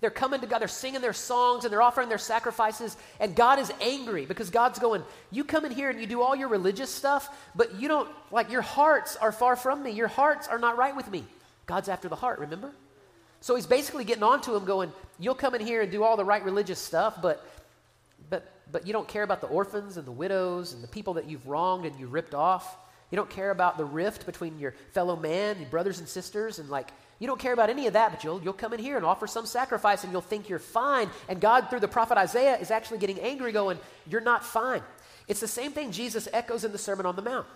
They're 0.00 0.10
coming 0.10 0.40
to 0.40 0.46
God, 0.46 0.58
they're 0.58 0.68
singing 0.68 1.00
their 1.00 1.12
songs 1.12 1.64
and 1.64 1.72
they're 1.72 1.80
offering 1.80 2.08
their 2.08 2.18
sacrifices, 2.18 2.96
and 3.20 3.34
God 3.34 3.58
is 3.58 3.72
angry 3.80 4.26
because 4.26 4.50
God's 4.50 4.78
going, 4.78 5.02
You 5.30 5.44
come 5.44 5.64
in 5.64 5.72
here 5.72 5.88
and 5.88 5.98
you 5.98 6.06
do 6.06 6.20
all 6.20 6.36
your 6.36 6.48
religious 6.48 6.90
stuff, 6.90 7.34
but 7.54 7.76
you 7.76 7.88
don't, 7.88 8.08
like, 8.30 8.50
your 8.50 8.62
hearts 8.62 9.16
are 9.16 9.32
far 9.32 9.56
from 9.56 9.82
me. 9.82 9.92
Your 9.92 10.08
hearts 10.08 10.46
are 10.46 10.58
not 10.58 10.76
right 10.76 10.94
with 10.94 11.10
me. 11.10 11.24
God's 11.66 11.88
after 11.88 12.08
the 12.08 12.16
heart, 12.16 12.38
remember? 12.38 12.70
So 13.40 13.54
he's 13.54 13.66
basically 13.66 14.04
getting 14.04 14.22
on 14.22 14.42
to 14.42 14.54
him, 14.54 14.64
going, 14.64 14.92
You'll 15.18 15.34
come 15.34 15.54
in 15.54 15.60
here 15.60 15.80
and 15.80 15.90
do 15.90 16.02
all 16.02 16.16
the 16.16 16.24
right 16.24 16.44
religious 16.44 16.78
stuff, 16.78 17.22
but 17.22 17.46
but 18.28 18.50
but 18.72 18.86
you 18.86 18.92
don't 18.92 19.08
care 19.08 19.22
about 19.22 19.40
the 19.40 19.46
orphans 19.46 19.96
and 19.96 20.06
the 20.06 20.12
widows 20.12 20.72
and 20.72 20.82
the 20.82 20.88
people 20.88 21.14
that 21.14 21.30
you've 21.30 21.46
wronged 21.46 21.86
and 21.86 21.98
you 21.98 22.08
ripped 22.08 22.34
off. 22.34 22.76
You 23.10 23.16
don't 23.16 23.30
care 23.30 23.50
about 23.50 23.78
the 23.78 23.84
rift 23.84 24.26
between 24.26 24.58
your 24.58 24.72
fellow 24.92 25.16
man, 25.16 25.58
your 25.60 25.68
brothers 25.68 25.98
and 25.98 26.08
sisters, 26.08 26.58
and 26.58 26.68
like 26.68 26.88
you 27.18 27.26
don't 27.26 27.38
care 27.38 27.52
about 27.52 27.70
any 27.70 27.86
of 27.86 27.92
that, 27.92 28.10
but 28.10 28.24
you'll, 28.24 28.42
you'll 28.42 28.52
come 28.52 28.72
in 28.72 28.80
here 28.80 28.96
and 28.96 29.06
offer 29.06 29.26
some 29.26 29.46
sacrifice 29.46 30.02
and 30.02 30.12
you'll 30.12 30.20
think 30.20 30.48
you're 30.48 30.58
fine. 30.58 31.08
And 31.28 31.40
God, 31.40 31.70
through 31.70 31.80
the 31.80 31.88
prophet 31.88 32.18
Isaiah, 32.18 32.58
is 32.58 32.70
actually 32.70 32.98
getting 32.98 33.20
angry, 33.20 33.52
going, 33.52 33.78
You're 34.10 34.20
not 34.20 34.44
fine. 34.44 34.82
It's 35.28 35.40
the 35.40 35.48
same 35.48 35.72
thing 35.72 35.90
Jesus 35.90 36.28
echoes 36.32 36.64
in 36.64 36.72
the 36.72 36.78
Sermon 36.78 37.06
on 37.06 37.16
the 37.16 37.22
Mount. 37.22 37.46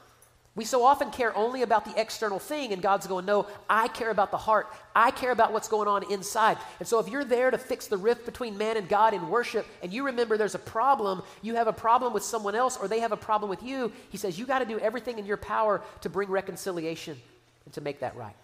We 0.55 0.65
so 0.65 0.85
often 0.85 1.11
care 1.11 1.37
only 1.37 1.63
about 1.63 1.85
the 1.85 2.01
external 2.01 2.41
thing, 2.41 2.73
and 2.73 2.83
God's 2.83 3.07
going, 3.07 3.27
No, 3.27 3.47
I 3.71 3.87
care 3.89 4.11
about 4.11 4.31
the 4.31 4.39
heart. 4.39 4.67
I 4.95 5.13
care 5.13 5.31
about 5.31 5.53
what's 5.53 5.69
going 5.69 5.87
on 5.87 6.11
inside. 6.11 6.59
And 6.81 6.89
so, 6.89 6.99
if 6.99 7.09
you're 7.09 7.25
there 7.25 7.51
to 7.51 7.59
fix 7.59 7.87
the 7.87 7.97
rift 7.97 8.25
between 8.25 8.59
man 8.59 8.77
and 8.77 8.89
God 8.89 9.15
in 9.15 9.29
worship, 9.29 9.67
and 9.83 9.93
you 9.93 10.07
remember 10.07 10.37
there's 10.37 10.57
a 10.57 10.59
problem, 10.59 11.23
you 11.43 11.55
have 11.55 11.69
a 11.69 11.73
problem 11.73 12.13
with 12.13 12.25
someone 12.25 12.57
else, 12.57 12.77
or 12.77 12.89
they 12.89 13.01
have 13.01 13.13
a 13.13 13.17
problem 13.17 13.49
with 13.49 13.63
you, 13.63 13.93
He 14.11 14.17
says, 14.17 14.39
You 14.39 14.47
got 14.47 14.59
to 14.59 14.65
do 14.65 14.79
everything 14.81 15.19
in 15.19 15.27
your 15.27 15.37
power 15.37 15.81
to 16.01 16.09
bring 16.11 16.29
reconciliation 16.29 17.17
and 17.65 17.75
to 17.75 17.81
make 17.81 18.01
that 18.01 18.17
right. 18.17 18.37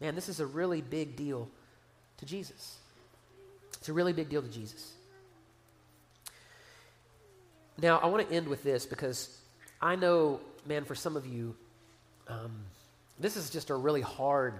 Man, 0.00 0.14
this 0.14 0.28
is 0.28 0.40
a 0.40 0.46
really 0.46 0.80
big 0.80 1.16
deal 1.16 1.48
to 2.18 2.26
Jesus. 2.26 2.78
It's 3.74 3.88
a 3.88 3.92
really 3.92 4.12
big 4.12 4.28
deal 4.28 4.42
to 4.42 4.48
Jesus. 4.48 4.92
Now, 7.80 7.98
I 7.98 8.06
want 8.06 8.28
to 8.28 8.34
end 8.34 8.48
with 8.48 8.64
this 8.64 8.86
because 8.86 9.36
I 9.80 9.94
know, 9.96 10.40
man, 10.68 10.84
for 10.84 10.94
some 10.94 11.16
of 11.16 11.26
you, 11.26 11.56
um, 12.28 12.52
this 13.18 13.36
is 13.36 13.50
just 13.50 13.70
a 13.70 13.74
really 13.74 14.02
hard, 14.02 14.54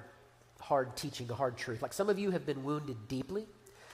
hard 0.60 0.96
teaching, 0.96 1.30
a 1.30 1.34
hard 1.34 1.56
truth. 1.56 1.82
Like 1.82 1.92
some 1.92 2.08
of 2.08 2.18
you 2.18 2.30
have 2.30 2.46
been 2.46 2.64
wounded 2.64 2.96
deeply. 3.06 3.46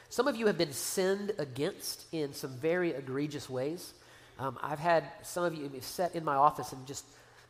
Some 0.08 0.28
of 0.28 0.36
you 0.36 0.46
have 0.46 0.56
been 0.56 0.72
sinned 0.72 1.32
against 1.38 2.04
in 2.12 2.32
some 2.32 2.56
very 2.56 2.92
egregious 2.92 3.50
ways. 3.50 3.92
Um, 4.38 4.58
I've 4.62 4.78
had 4.78 5.04
some 5.22 5.44
of 5.44 5.54
you 5.54 5.70
sit 5.80 6.14
in 6.14 6.24
my 6.24 6.36
office 6.36 6.72
and 6.72 6.86
just 6.86 7.04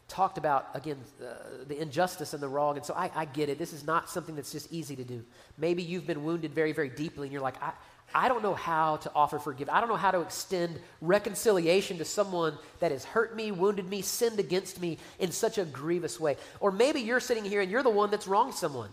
talked 0.09 0.38
about, 0.38 0.68
again, 0.74 0.98
uh, 1.22 1.64
the 1.66 1.81
injustice 1.81 2.35
and 2.35 2.42
the 2.42 2.48
wrong. 2.48 2.77
And 2.77 2.85
so 2.85 2.94
I, 2.94 3.11
I, 3.14 3.24
get 3.24 3.48
it. 3.48 3.59
This 3.59 3.72
is 3.72 3.87
not 3.87 4.11
something 4.11 4.35
that's 4.35 4.53
just 4.53 4.70
easy 4.70 4.94
to 4.96 5.05
do. 5.05 5.24
Maybe 5.57 5.83
you've 5.83 6.07
been 6.07 6.24
wounded 6.24 6.55
very, 6.55 6.72
very 6.72 6.90
deeply, 6.90 7.27
and 7.27 7.33
you're 7.33 7.42
like, 7.42 7.62
I, 7.62 7.72
I 8.12 8.29
don't 8.29 8.43
know 8.43 8.55
how 8.55 8.97
to 8.99 9.11
offer 9.14 9.38
forgiveness. 9.38 9.75
I 9.75 9.81
don't 9.81 9.88
know 9.88 9.97
how 9.97 10.11
to 10.11 10.21
extend 10.21 10.79
reconciliation 11.01 11.99
to 11.99 12.05
someone 12.05 12.57
that 12.81 12.93
has 12.93 13.05
hurt 13.05 13.35
me, 13.35 13.51
wounded 13.51 13.88
me, 13.88 14.03
sinned 14.03 14.38
against 14.38 14.81
me 14.81 14.99
in 15.19 15.33
such 15.33 15.59
a 15.59 15.64
grievous 15.64 16.21
way. 16.21 16.37
Or 16.61 16.71
maybe 16.71 17.01
you're 17.01 17.21
sitting 17.21 17.45
here 17.45 17.61
and 17.61 17.71
you're 17.71 17.83
the 17.83 17.90
one 17.90 18.11
that's 18.11 18.29
wronged 18.29 18.55
someone. 18.55 18.90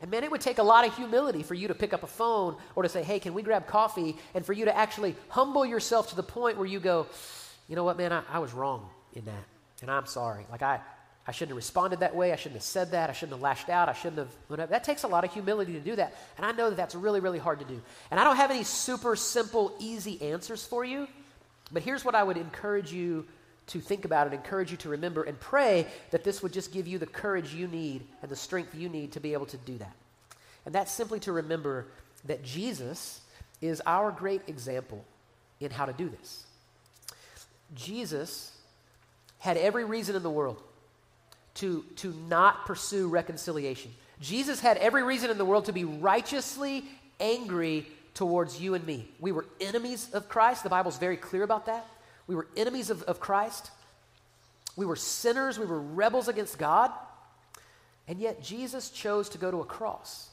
And 0.00 0.10
man, 0.10 0.24
it 0.24 0.30
would 0.30 0.40
take 0.40 0.58
a 0.58 0.62
lot 0.62 0.86
of 0.86 0.94
humility 0.94 1.42
for 1.42 1.54
you 1.54 1.68
to 1.68 1.74
pick 1.74 1.94
up 1.94 2.02
a 2.02 2.08
phone 2.08 2.56
or 2.74 2.82
to 2.82 2.88
say, 2.88 3.02
hey, 3.02 3.18
can 3.18 3.34
we 3.34 3.42
grab 3.42 3.66
coffee? 3.66 4.16
And 4.34 4.44
for 4.44 4.52
you 4.52 4.64
to 4.66 4.76
actually 4.76 5.14
humble 5.28 5.64
yourself 5.64 6.10
to 6.10 6.16
the 6.16 6.22
point 6.22 6.58
where 6.58 6.66
you 6.66 6.80
go, 6.80 7.06
you 7.68 7.76
know 7.76 7.84
what, 7.84 7.96
man, 7.96 8.12
I, 8.12 8.22
I 8.30 8.38
was 8.40 8.52
wrong 8.52 8.88
in 9.14 9.24
that. 9.24 9.44
And 9.80 9.90
I'm 9.90 10.06
sorry. 10.06 10.46
Like, 10.50 10.62
I, 10.62 10.80
I 11.28 11.32
shouldn't 11.32 11.50
have 11.50 11.56
responded 11.56 12.00
that 12.00 12.14
way. 12.14 12.32
I 12.32 12.36
shouldn't 12.36 12.56
have 12.56 12.62
said 12.62 12.92
that. 12.92 13.10
I 13.10 13.12
shouldn't 13.12 13.34
have 13.36 13.42
lashed 13.42 13.68
out. 13.68 13.88
I 13.88 13.94
shouldn't 13.94 14.18
have. 14.18 14.30
Whatever. 14.46 14.70
That 14.70 14.84
takes 14.84 15.02
a 15.02 15.08
lot 15.08 15.24
of 15.24 15.32
humility 15.32 15.72
to 15.72 15.80
do 15.80 15.96
that. 15.96 16.14
And 16.36 16.46
I 16.46 16.52
know 16.52 16.70
that 16.70 16.76
that's 16.76 16.94
really, 16.94 17.18
really 17.18 17.40
hard 17.40 17.58
to 17.58 17.64
do. 17.64 17.80
And 18.10 18.20
I 18.20 18.24
don't 18.24 18.36
have 18.36 18.50
any 18.50 18.62
super 18.62 19.16
simple, 19.16 19.74
easy 19.80 20.22
answers 20.22 20.64
for 20.64 20.84
you. 20.84 21.08
But 21.72 21.82
here's 21.82 22.04
what 22.04 22.14
I 22.14 22.22
would 22.22 22.36
encourage 22.36 22.92
you 22.92 23.26
to 23.68 23.80
think 23.80 24.04
about 24.04 24.26
and 24.26 24.34
encourage 24.34 24.70
you 24.70 24.76
to 24.76 24.88
remember 24.90 25.24
and 25.24 25.38
pray 25.40 25.86
that 26.10 26.22
this 26.22 26.42
would 26.42 26.52
just 26.52 26.72
give 26.72 26.86
you 26.86 26.98
the 26.98 27.06
courage 27.06 27.52
you 27.52 27.66
need 27.66 28.06
and 28.22 28.30
the 28.30 28.36
strength 28.36 28.74
you 28.76 28.88
need 28.88 29.12
to 29.12 29.20
be 29.20 29.32
able 29.32 29.46
to 29.46 29.56
do 29.56 29.76
that. 29.78 29.92
And 30.64 30.74
that's 30.74 30.92
simply 30.92 31.18
to 31.20 31.32
remember 31.32 31.86
that 32.26 32.44
Jesus 32.44 33.20
is 33.60 33.82
our 33.84 34.12
great 34.12 34.42
example 34.46 35.04
in 35.58 35.72
how 35.72 35.86
to 35.86 35.92
do 35.92 36.08
this. 36.08 36.44
Jesus 37.74 38.52
had 39.38 39.56
every 39.56 39.84
reason 39.84 40.14
in 40.14 40.22
the 40.22 40.30
world 40.30 40.62
to, 41.56 41.84
to 41.96 42.12
not 42.28 42.66
pursue 42.66 43.08
reconciliation. 43.08 43.92
Jesus 44.20 44.60
had 44.60 44.76
every 44.78 45.02
reason 45.02 45.30
in 45.30 45.38
the 45.38 45.44
world 45.44 45.66
to 45.66 45.72
be 45.72 45.84
righteously 45.84 46.84
angry 47.20 47.86
towards 48.14 48.60
you 48.60 48.74
and 48.74 48.86
me. 48.86 49.08
We 49.20 49.32
were 49.32 49.44
enemies 49.60 50.08
of 50.12 50.28
Christ. 50.28 50.62
The 50.62 50.70
Bible's 50.70 50.98
very 50.98 51.16
clear 51.16 51.42
about 51.42 51.66
that. 51.66 51.86
We 52.26 52.34
were 52.34 52.46
enemies 52.56 52.90
of, 52.90 53.02
of 53.02 53.20
Christ. 53.20 53.70
We 54.74 54.86
were 54.86 54.96
sinners. 54.96 55.58
We 55.58 55.66
were 55.66 55.80
rebels 55.80 56.28
against 56.28 56.58
God. 56.58 56.90
And 58.08 58.18
yet 58.18 58.42
Jesus 58.42 58.90
chose 58.90 59.28
to 59.30 59.38
go 59.38 59.50
to 59.50 59.60
a 59.60 59.64
cross 59.64 60.30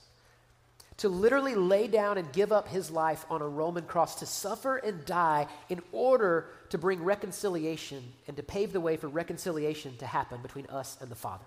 to 1.04 1.10
literally 1.10 1.54
lay 1.54 1.86
down 1.86 2.18
and 2.18 2.32
give 2.32 2.54
up 2.54 2.70
his 2.70 2.90
life 2.90 3.26
on 3.30 3.42
a 3.42 3.46
Roman 3.46 3.84
cross, 3.84 4.16
to 4.16 4.26
suffer 4.26 4.78
and 4.78 5.04
die 5.04 5.48
in 5.68 5.82
order 5.92 6.46
to 6.70 6.78
bring 6.78 7.04
reconciliation 7.04 8.02
and 8.26 8.38
to 8.38 8.42
pave 8.42 8.72
the 8.72 8.80
way 8.80 8.96
for 8.96 9.10
reconciliation 9.10 9.98
to 9.98 10.06
happen 10.06 10.42
between 10.42 10.66
us 10.68 10.98
and 11.02 11.12
the 11.12 11.16
Father. 11.16 11.44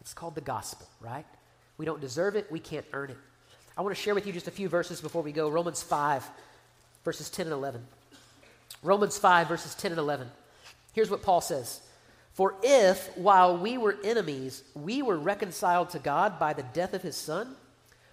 It's 0.00 0.14
called 0.14 0.36
the 0.36 0.40
gospel, 0.40 0.86
right? 1.00 1.26
We 1.76 1.86
don't 1.86 2.00
deserve 2.00 2.36
it, 2.36 2.52
we 2.52 2.60
can't 2.60 2.86
earn 2.92 3.10
it. 3.10 3.16
I 3.76 3.82
want 3.82 3.96
to 3.96 4.00
share 4.00 4.14
with 4.14 4.28
you 4.28 4.32
just 4.32 4.46
a 4.46 4.52
few 4.52 4.68
verses 4.68 5.00
before 5.00 5.22
we 5.22 5.32
go. 5.32 5.48
Romans 5.48 5.82
5, 5.82 6.24
verses 7.04 7.30
10 7.30 7.46
and 7.46 7.52
11. 7.52 7.84
Romans 8.84 9.18
5, 9.18 9.48
verses 9.48 9.74
10 9.74 9.90
and 9.90 9.98
11. 9.98 10.30
Here's 10.92 11.10
what 11.10 11.22
Paul 11.22 11.40
says 11.40 11.80
For 12.34 12.54
if, 12.62 13.10
while 13.16 13.58
we 13.58 13.76
were 13.76 13.98
enemies, 14.04 14.62
we 14.76 15.02
were 15.02 15.18
reconciled 15.18 15.90
to 15.90 15.98
God 15.98 16.38
by 16.38 16.52
the 16.52 16.62
death 16.62 16.94
of 16.94 17.02
his 17.02 17.16
Son, 17.16 17.56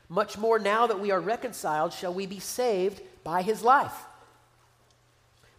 much 0.09 0.37
more 0.37 0.57
now 0.59 0.87
that 0.87 0.99
we 0.99 1.11
are 1.11 1.19
reconciled, 1.19 1.93
shall 1.93 2.13
we 2.13 2.25
be 2.25 2.39
saved 2.39 3.01
by 3.23 3.41
his 3.41 3.61
life. 3.61 4.05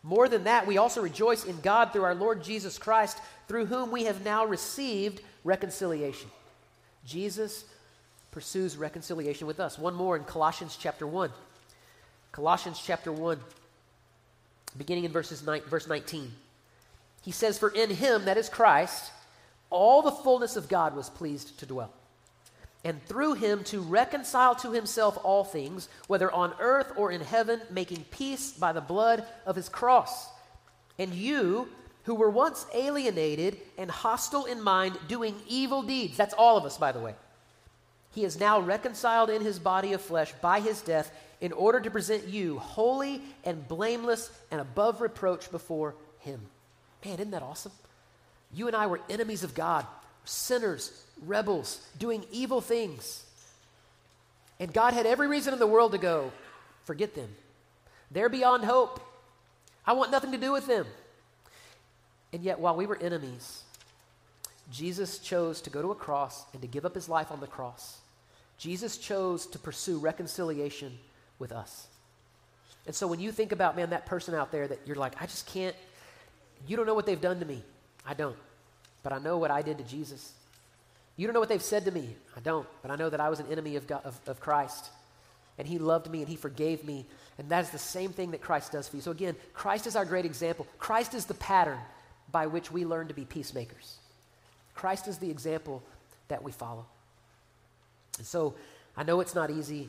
More 0.02 0.28
than 0.28 0.44
that, 0.44 0.66
we 0.66 0.78
also 0.78 1.02
rejoice 1.02 1.44
in 1.44 1.60
God 1.60 1.92
through 1.92 2.04
our 2.04 2.14
Lord 2.14 2.42
Jesus 2.42 2.78
Christ, 2.78 3.18
through 3.46 3.66
whom 3.66 3.90
we 3.90 4.04
have 4.04 4.24
now 4.24 4.46
received 4.46 5.20
reconciliation. 5.44 6.30
Jesus 7.04 7.64
pursues 8.30 8.76
reconciliation 8.76 9.46
with 9.46 9.60
us. 9.60 9.78
One 9.78 9.94
more 9.94 10.16
in 10.16 10.24
Colossians 10.24 10.78
chapter 10.80 11.06
1. 11.06 11.30
Colossians 12.32 12.80
chapter 12.82 13.10
1, 13.10 13.40
beginning 14.76 15.04
in 15.04 15.12
verses 15.12 15.44
nine, 15.44 15.62
verse 15.62 15.88
19. 15.88 16.30
He 17.22 17.30
says, 17.30 17.58
For 17.58 17.70
in 17.70 17.90
him, 17.90 18.26
that 18.26 18.36
is 18.36 18.48
Christ, 18.48 19.10
all 19.70 20.02
the 20.02 20.12
fullness 20.12 20.56
of 20.56 20.68
God 20.68 20.94
was 20.94 21.10
pleased 21.10 21.58
to 21.58 21.66
dwell 21.66 21.92
and 22.84 23.04
through 23.06 23.34
him 23.34 23.64
to 23.64 23.80
reconcile 23.80 24.54
to 24.56 24.72
himself 24.72 25.18
all 25.24 25.44
things, 25.44 25.88
whether 26.06 26.30
on 26.30 26.54
earth 26.60 26.92
or 26.96 27.10
in 27.10 27.20
heaven, 27.20 27.60
making 27.70 28.04
peace 28.10 28.52
by 28.52 28.72
the 28.72 28.80
blood 28.80 29.24
of 29.46 29.56
his 29.56 29.68
cross. 29.68 30.28
And 30.98 31.12
you, 31.12 31.68
who 32.04 32.14
were 32.14 32.30
once 32.30 32.66
alienated 32.72 33.58
and 33.76 33.90
hostile 33.90 34.44
in 34.44 34.62
mind, 34.62 34.96
doing 35.08 35.34
evil 35.48 35.82
deeds, 35.82 36.16
that's 36.16 36.34
all 36.34 36.56
of 36.56 36.64
us, 36.64 36.78
by 36.78 36.92
the 36.92 37.00
way. 37.00 37.14
He 38.12 38.24
is 38.24 38.40
now 38.40 38.60
reconciled 38.60 39.28
in 39.28 39.42
his 39.42 39.58
body 39.58 39.92
of 39.92 40.00
flesh 40.00 40.32
by 40.40 40.60
his 40.60 40.80
death 40.80 41.12
in 41.40 41.52
order 41.52 41.80
to 41.80 41.90
present 41.90 42.26
you 42.26 42.58
holy 42.58 43.22
and 43.44 43.66
blameless 43.68 44.30
and 44.50 44.60
above 44.60 45.00
reproach 45.00 45.50
before 45.50 45.94
him. 46.20 46.40
Man, 47.04 47.14
isn't 47.14 47.30
that 47.32 47.42
awesome? 47.42 47.72
You 48.52 48.66
and 48.66 48.74
I 48.74 48.86
were 48.86 49.00
enemies 49.10 49.44
of 49.44 49.54
God 49.54 49.84
sinners, 50.28 51.04
rebels, 51.24 51.86
doing 51.98 52.24
evil 52.30 52.60
things. 52.60 53.24
And 54.60 54.72
God 54.72 54.92
had 54.92 55.06
every 55.06 55.28
reason 55.28 55.52
in 55.52 55.58
the 55.58 55.66
world 55.66 55.92
to 55.92 55.98
go, 55.98 56.32
forget 56.84 57.14
them. 57.14 57.28
They're 58.10 58.28
beyond 58.28 58.64
hope. 58.64 59.00
I 59.86 59.92
want 59.92 60.10
nothing 60.10 60.32
to 60.32 60.38
do 60.38 60.52
with 60.52 60.66
them. 60.66 60.86
And 62.32 62.42
yet, 62.42 62.60
while 62.60 62.76
we 62.76 62.86
were 62.86 62.98
enemies, 63.00 63.62
Jesus 64.70 65.18
chose 65.18 65.60
to 65.62 65.70
go 65.70 65.80
to 65.80 65.92
a 65.92 65.94
cross 65.94 66.44
and 66.52 66.60
to 66.60 66.68
give 66.68 66.84
up 66.84 66.94
his 66.94 67.08
life 67.08 67.32
on 67.32 67.40
the 67.40 67.46
cross. 67.46 67.98
Jesus 68.58 68.98
chose 68.98 69.46
to 69.46 69.58
pursue 69.58 69.98
reconciliation 69.98 70.98
with 71.38 71.52
us. 71.52 71.86
And 72.86 72.94
so 72.94 73.06
when 73.06 73.20
you 73.20 73.32
think 73.32 73.52
about, 73.52 73.76
man, 73.76 73.90
that 73.90 74.06
person 74.06 74.34
out 74.34 74.50
there 74.50 74.66
that 74.66 74.80
you're 74.84 74.96
like, 74.96 75.22
I 75.22 75.26
just 75.26 75.46
can't, 75.46 75.76
you 76.66 76.76
don't 76.76 76.86
know 76.86 76.94
what 76.94 77.06
they've 77.06 77.20
done 77.20 77.38
to 77.38 77.46
me. 77.46 77.62
I 78.04 78.14
don't 78.14 78.36
but 79.08 79.16
I 79.16 79.20
know 79.20 79.38
what 79.38 79.50
I 79.50 79.62
did 79.62 79.78
to 79.78 79.84
Jesus. 79.84 80.34
You 81.16 81.26
don't 81.26 81.32
know 81.32 81.40
what 81.40 81.48
they've 81.48 81.62
said 81.62 81.86
to 81.86 81.90
me. 81.90 82.14
I 82.36 82.40
don't, 82.40 82.68
but 82.82 82.90
I 82.90 82.96
know 82.96 83.08
that 83.08 83.20
I 83.20 83.30
was 83.30 83.40
an 83.40 83.46
enemy 83.50 83.76
of, 83.76 83.86
God, 83.86 84.02
of, 84.04 84.20
of 84.26 84.38
Christ. 84.38 84.90
And 85.56 85.66
he 85.66 85.78
loved 85.78 86.10
me 86.10 86.18
and 86.18 86.28
he 86.28 86.36
forgave 86.36 86.84
me. 86.84 87.06
And 87.38 87.48
that 87.48 87.64
is 87.64 87.70
the 87.70 87.78
same 87.78 88.12
thing 88.12 88.32
that 88.32 88.42
Christ 88.42 88.72
does 88.72 88.86
for 88.86 88.96
you. 88.96 89.02
So, 89.02 89.10
again, 89.10 89.34
Christ 89.54 89.86
is 89.86 89.96
our 89.96 90.04
great 90.04 90.26
example. 90.26 90.66
Christ 90.78 91.14
is 91.14 91.24
the 91.24 91.32
pattern 91.32 91.78
by 92.30 92.48
which 92.48 92.70
we 92.70 92.84
learn 92.84 93.08
to 93.08 93.14
be 93.14 93.24
peacemakers. 93.24 93.96
Christ 94.74 95.08
is 95.08 95.16
the 95.16 95.30
example 95.30 95.82
that 96.28 96.42
we 96.42 96.52
follow. 96.52 96.84
And 98.18 98.26
so, 98.26 98.56
I 98.94 99.04
know 99.04 99.20
it's 99.20 99.34
not 99.34 99.50
easy, 99.50 99.88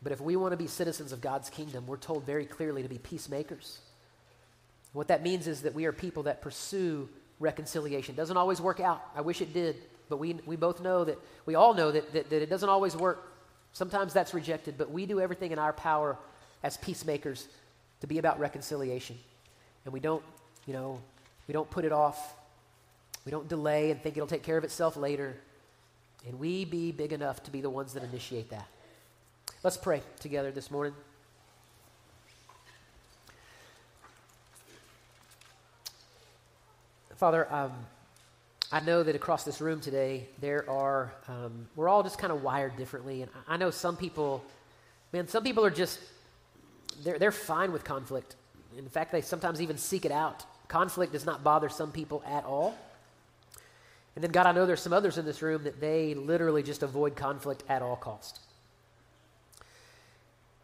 But 0.00 0.12
if 0.12 0.20
we 0.20 0.36
want 0.36 0.52
to 0.52 0.56
be 0.56 0.68
citizens 0.68 1.10
of 1.10 1.20
God's 1.20 1.50
kingdom, 1.50 1.88
we're 1.88 1.96
told 1.96 2.24
very 2.24 2.44
clearly 2.44 2.84
to 2.84 2.88
be 2.88 2.98
peacemakers. 2.98 3.80
What 4.92 5.08
that 5.08 5.24
means 5.24 5.48
is 5.48 5.62
that 5.62 5.74
we 5.74 5.86
are 5.86 5.92
people 5.92 6.22
that 6.24 6.40
pursue 6.40 7.08
reconciliation. 7.40 8.14
Doesn't 8.14 8.36
always 8.36 8.60
work 8.60 8.80
out. 8.80 9.02
I 9.14 9.20
wish 9.20 9.40
it 9.40 9.52
did. 9.52 9.76
But 10.08 10.18
we, 10.18 10.34
we 10.46 10.56
both 10.56 10.80
know 10.80 11.04
that, 11.04 11.18
we 11.46 11.54
all 11.54 11.74
know 11.74 11.90
that, 11.90 12.12
that, 12.12 12.30
that 12.30 12.42
it 12.42 12.50
doesn't 12.50 12.68
always 12.68 12.96
work. 12.96 13.32
Sometimes 13.72 14.12
that's 14.12 14.34
rejected, 14.34 14.76
but 14.78 14.90
we 14.90 15.06
do 15.06 15.20
everything 15.20 15.50
in 15.50 15.58
our 15.58 15.72
power 15.72 16.16
as 16.62 16.76
peacemakers 16.76 17.48
to 18.00 18.06
be 18.06 18.18
about 18.18 18.38
reconciliation. 18.38 19.18
And 19.84 19.92
we 19.92 20.00
don't, 20.00 20.22
you 20.66 20.72
know, 20.72 21.00
we 21.48 21.52
don't 21.52 21.68
put 21.70 21.84
it 21.84 21.92
off. 21.92 22.36
We 23.24 23.30
don't 23.30 23.48
delay 23.48 23.90
and 23.90 24.00
think 24.00 24.16
it'll 24.16 24.26
take 24.26 24.42
care 24.42 24.58
of 24.58 24.64
itself 24.64 24.96
later. 24.96 25.36
And 26.26 26.38
we 26.38 26.64
be 26.64 26.92
big 26.92 27.12
enough 27.12 27.42
to 27.44 27.50
be 27.50 27.60
the 27.60 27.70
ones 27.70 27.94
that 27.94 28.02
initiate 28.02 28.50
that. 28.50 28.66
Let's 29.62 29.76
pray 29.76 30.02
together 30.20 30.50
this 30.50 30.70
morning. 30.70 30.94
Father, 37.16 37.52
um, 37.52 37.72
I 38.72 38.80
know 38.80 39.04
that 39.04 39.14
across 39.14 39.44
this 39.44 39.60
room 39.60 39.80
today, 39.80 40.26
there 40.40 40.68
are, 40.68 41.12
um, 41.28 41.68
we're 41.76 41.88
all 41.88 42.02
just 42.02 42.18
kind 42.18 42.32
of 42.32 42.42
wired 42.42 42.76
differently. 42.76 43.22
And 43.22 43.30
I 43.46 43.56
know 43.56 43.70
some 43.70 43.96
people, 43.96 44.44
man, 45.12 45.28
some 45.28 45.44
people 45.44 45.64
are 45.64 45.70
just, 45.70 46.00
they're, 47.04 47.18
they're 47.18 47.30
fine 47.30 47.70
with 47.70 47.84
conflict. 47.84 48.34
In 48.76 48.88
fact, 48.88 49.12
they 49.12 49.20
sometimes 49.20 49.62
even 49.62 49.78
seek 49.78 50.04
it 50.04 50.10
out. 50.10 50.44
Conflict 50.66 51.12
does 51.12 51.24
not 51.24 51.44
bother 51.44 51.68
some 51.68 51.92
people 51.92 52.20
at 52.26 52.44
all. 52.44 52.76
And 54.16 54.24
then, 54.24 54.32
God, 54.32 54.46
I 54.46 54.52
know 54.52 54.66
there's 54.66 54.82
some 54.82 54.92
others 54.92 55.16
in 55.16 55.24
this 55.24 55.40
room 55.40 55.62
that 55.64 55.80
they 55.80 56.14
literally 56.14 56.64
just 56.64 56.82
avoid 56.82 57.14
conflict 57.14 57.62
at 57.68 57.80
all 57.80 57.96
cost. 57.96 58.40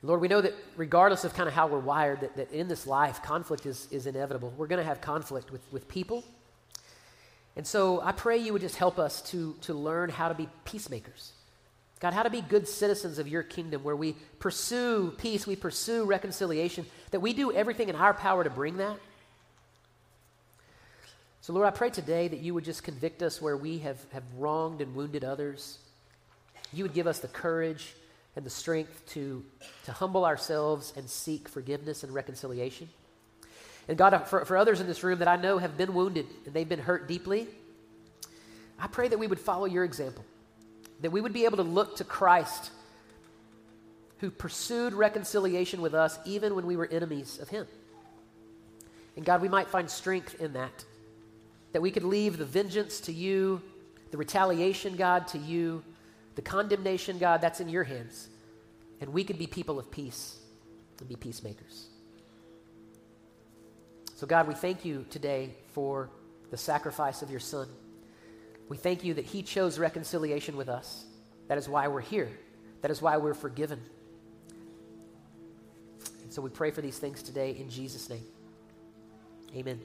Lord, 0.02 0.20
we 0.20 0.28
know 0.28 0.40
that 0.40 0.54
regardless 0.76 1.24
of 1.24 1.34
kind 1.34 1.48
of 1.48 1.54
how 1.54 1.66
we're 1.66 1.78
wired, 1.78 2.22
that, 2.22 2.36
that 2.36 2.50
in 2.50 2.66
this 2.66 2.86
life, 2.86 3.22
conflict 3.22 3.66
is, 3.66 3.86
is 3.92 4.06
inevitable. 4.06 4.52
We're 4.56 4.66
going 4.66 4.78
to 4.78 4.84
have 4.84 5.00
conflict 5.00 5.52
with, 5.52 5.60
with 5.70 5.86
people. 5.88 6.24
And 7.56 7.66
so 7.66 8.00
I 8.00 8.12
pray 8.12 8.38
you 8.38 8.52
would 8.52 8.62
just 8.62 8.76
help 8.76 8.98
us 8.98 9.22
to, 9.30 9.54
to 9.62 9.74
learn 9.74 10.10
how 10.10 10.28
to 10.28 10.34
be 10.34 10.48
peacemakers. 10.64 11.32
God, 12.00 12.14
how 12.14 12.22
to 12.22 12.30
be 12.30 12.40
good 12.40 12.66
citizens 12.66 13.18
of 13.18 13.28
your 13.28 13.42
kingdom 13.42 13.82
where 13.82 13.96
we 13.96 14.16
pursue 14.38 15.12
peace, 15.18 15.46
we 15.46 15.56
pursue 15.56 16.04
reconciliation, 16.04 16.86
that 17.10 17.20
we 17.20 17.34
do 17.34 17.52
everything 17.52 17.90
in 17.90 17.94
our 17.94 18.14
power 18.14 18.42
to 18.42 18.48
bring 18.48 18.78
that. 18.78 18.96
So, 21.42 21.52
Lord, 21.52 21.66
I 21.66 21.70
pray 21.70 21.90
today 21.90 22.28
that 22.28 22.40
you 22.40 22.54
would 22.54 22.64
just 22.64 22.84
convict 22.84 23.22
us 23.22 23.42
where 23.42 23.56
we 23.56 23.78
have, 23.78 23.98
have 24.12 24.22
wronged 24.38 24.80
and 24.80 24.94
wounded 24.94 25.24
others. 25.24 25.78
You 26.72 26.84
would 26.84 26.94
give 26.94 27.06
us 27.06 27.18
the 27.18 27.28
courage 27.28 27.94
and 28.36 28.46
the 28.46 28.50
strength 28.50 29.06
to, 29.10 29.44
to 29.84 29.92
humble 29.92 30.24
ourselves 30.24 30.92
and 30.96 31.08
seek 31.08 31.48
forgiveness 31.48 32.02
and 32.02 32.14
reconciliation. 32.14 32.88
And 33.90 33.98
God, 33.98 34.16
for, 34.28 34.44
for 34.44 34.56
others 34.56 34.80
in 34.80 34.86
this 34.86 35.02
room 35.02 35.18
that 35.18 35.26
I 35.26 35.34
know 35.34 35.58
have 35.58 35.76
been 35.76 35.92
wounded 35.94 36.24
and 36.46 36.54
they've 36.54 36.68
been 36.68 36.78
hurt 36.78 37.08
deeply, 37.08 37.48
I 38.78 38.86
pray 38.86 39.08
that 39.08 39.18
we 39.18 39.26
would 39.26 39.40
follow 39.40 39.64
your 39.64 39.82
example, 39.82 40.24
that 41.00 41.10
we 41.10 41.20
would 41.20 41.32
be 41.32 41.44
able 41.44 41.56
to 41.56 41.64
look 41.64 41.96
to 41.96 42.04
Christ 42.04 42.70
who 44.18 44.30
pursued 44.30 44.92
reconciliation 44.92 45.80
with 45.80 45.92
us 45.92 46.20
even 46.24 46.54
when 46.54 46.66
we 46.66 46.76
were 46.76 46.86
enemies 46.86 47.40
of 47.42 47.48
him. 47.48 47.66
And 49.16 49.24
God, 49.24 49.42
we 49.42 49.48
might 49.48 49.66
find 49.66 49.90
strength 49.90 50.40
in 50.40 50.52
that, 50.52 50.84
that 51.72 51.82
we 51.82 51.90
could 51.90 52.04
leave 52.04 52.38
the 52.38 52.44
vengeance 52.44 53.00
to 53.00 53.12
you, 53.12 53.60
the 54.12 54.18
retaliation, 54.18 54.94
God, 54.94 55.26
to 55.28 55.38
you, 55.38 55.82
the 56.36 56.42
condemnation, 56.42 57.18
God, 57.18 57.40
that's 57.40 57.58
in 57.58 57.68
your 57.68 57.82
hands. 57.82 58.28
And 59.00 59.12
we 59.12 59.24
could 59.24 59.36
be 59.36 59.48
people 59.48 59.80
of 59.80 59.90
peace 59.90 60.38
and 61.00 61.08
be 61.08 61.16
peacemakers. 61.16 61.89
So, 64.20 64.26
God, 64.26 64.46
we 64.46 64.52
thank 64.52 64.84
you 64.84 65.06
today 65.08 65.54
for 65.68 66.10
the 66.50 66.58
sacrifice 66.58 67.22
of 67.22 67.30
your 67.30 67.40
Son. 67.40 67.66
We 68.68 68.76
thank 68.76 69.02
you 69.02 69.14
that 69.14 69.24
He 69.24 69.42
chose 69.42 69.78
reconciliation 69.78 70.58
with 70.58 70.68
us. 70.68 71.06
That 71.48 71.56
is 71.56 71.70
why 71.70 71.88
we're 71.88 72.02
here, 72.02 72.28
that 72.82 72.90
is 72.90 73.00
why 73.00 73.16
we're 73.16 73.32
forgiven. 73.32 73.80
And 76.22 76.30
so 76.30 76.42
we 76.42 76.50
pray 76.50 76.70
for 76.70 76.82
these 76.82 76.98
things 76.98 77.22
today 77.22 77.56
in 77.58 77.70
Jesus' 77.70 78.10
name. 78.10 78.26
Amen. 79.56 79.80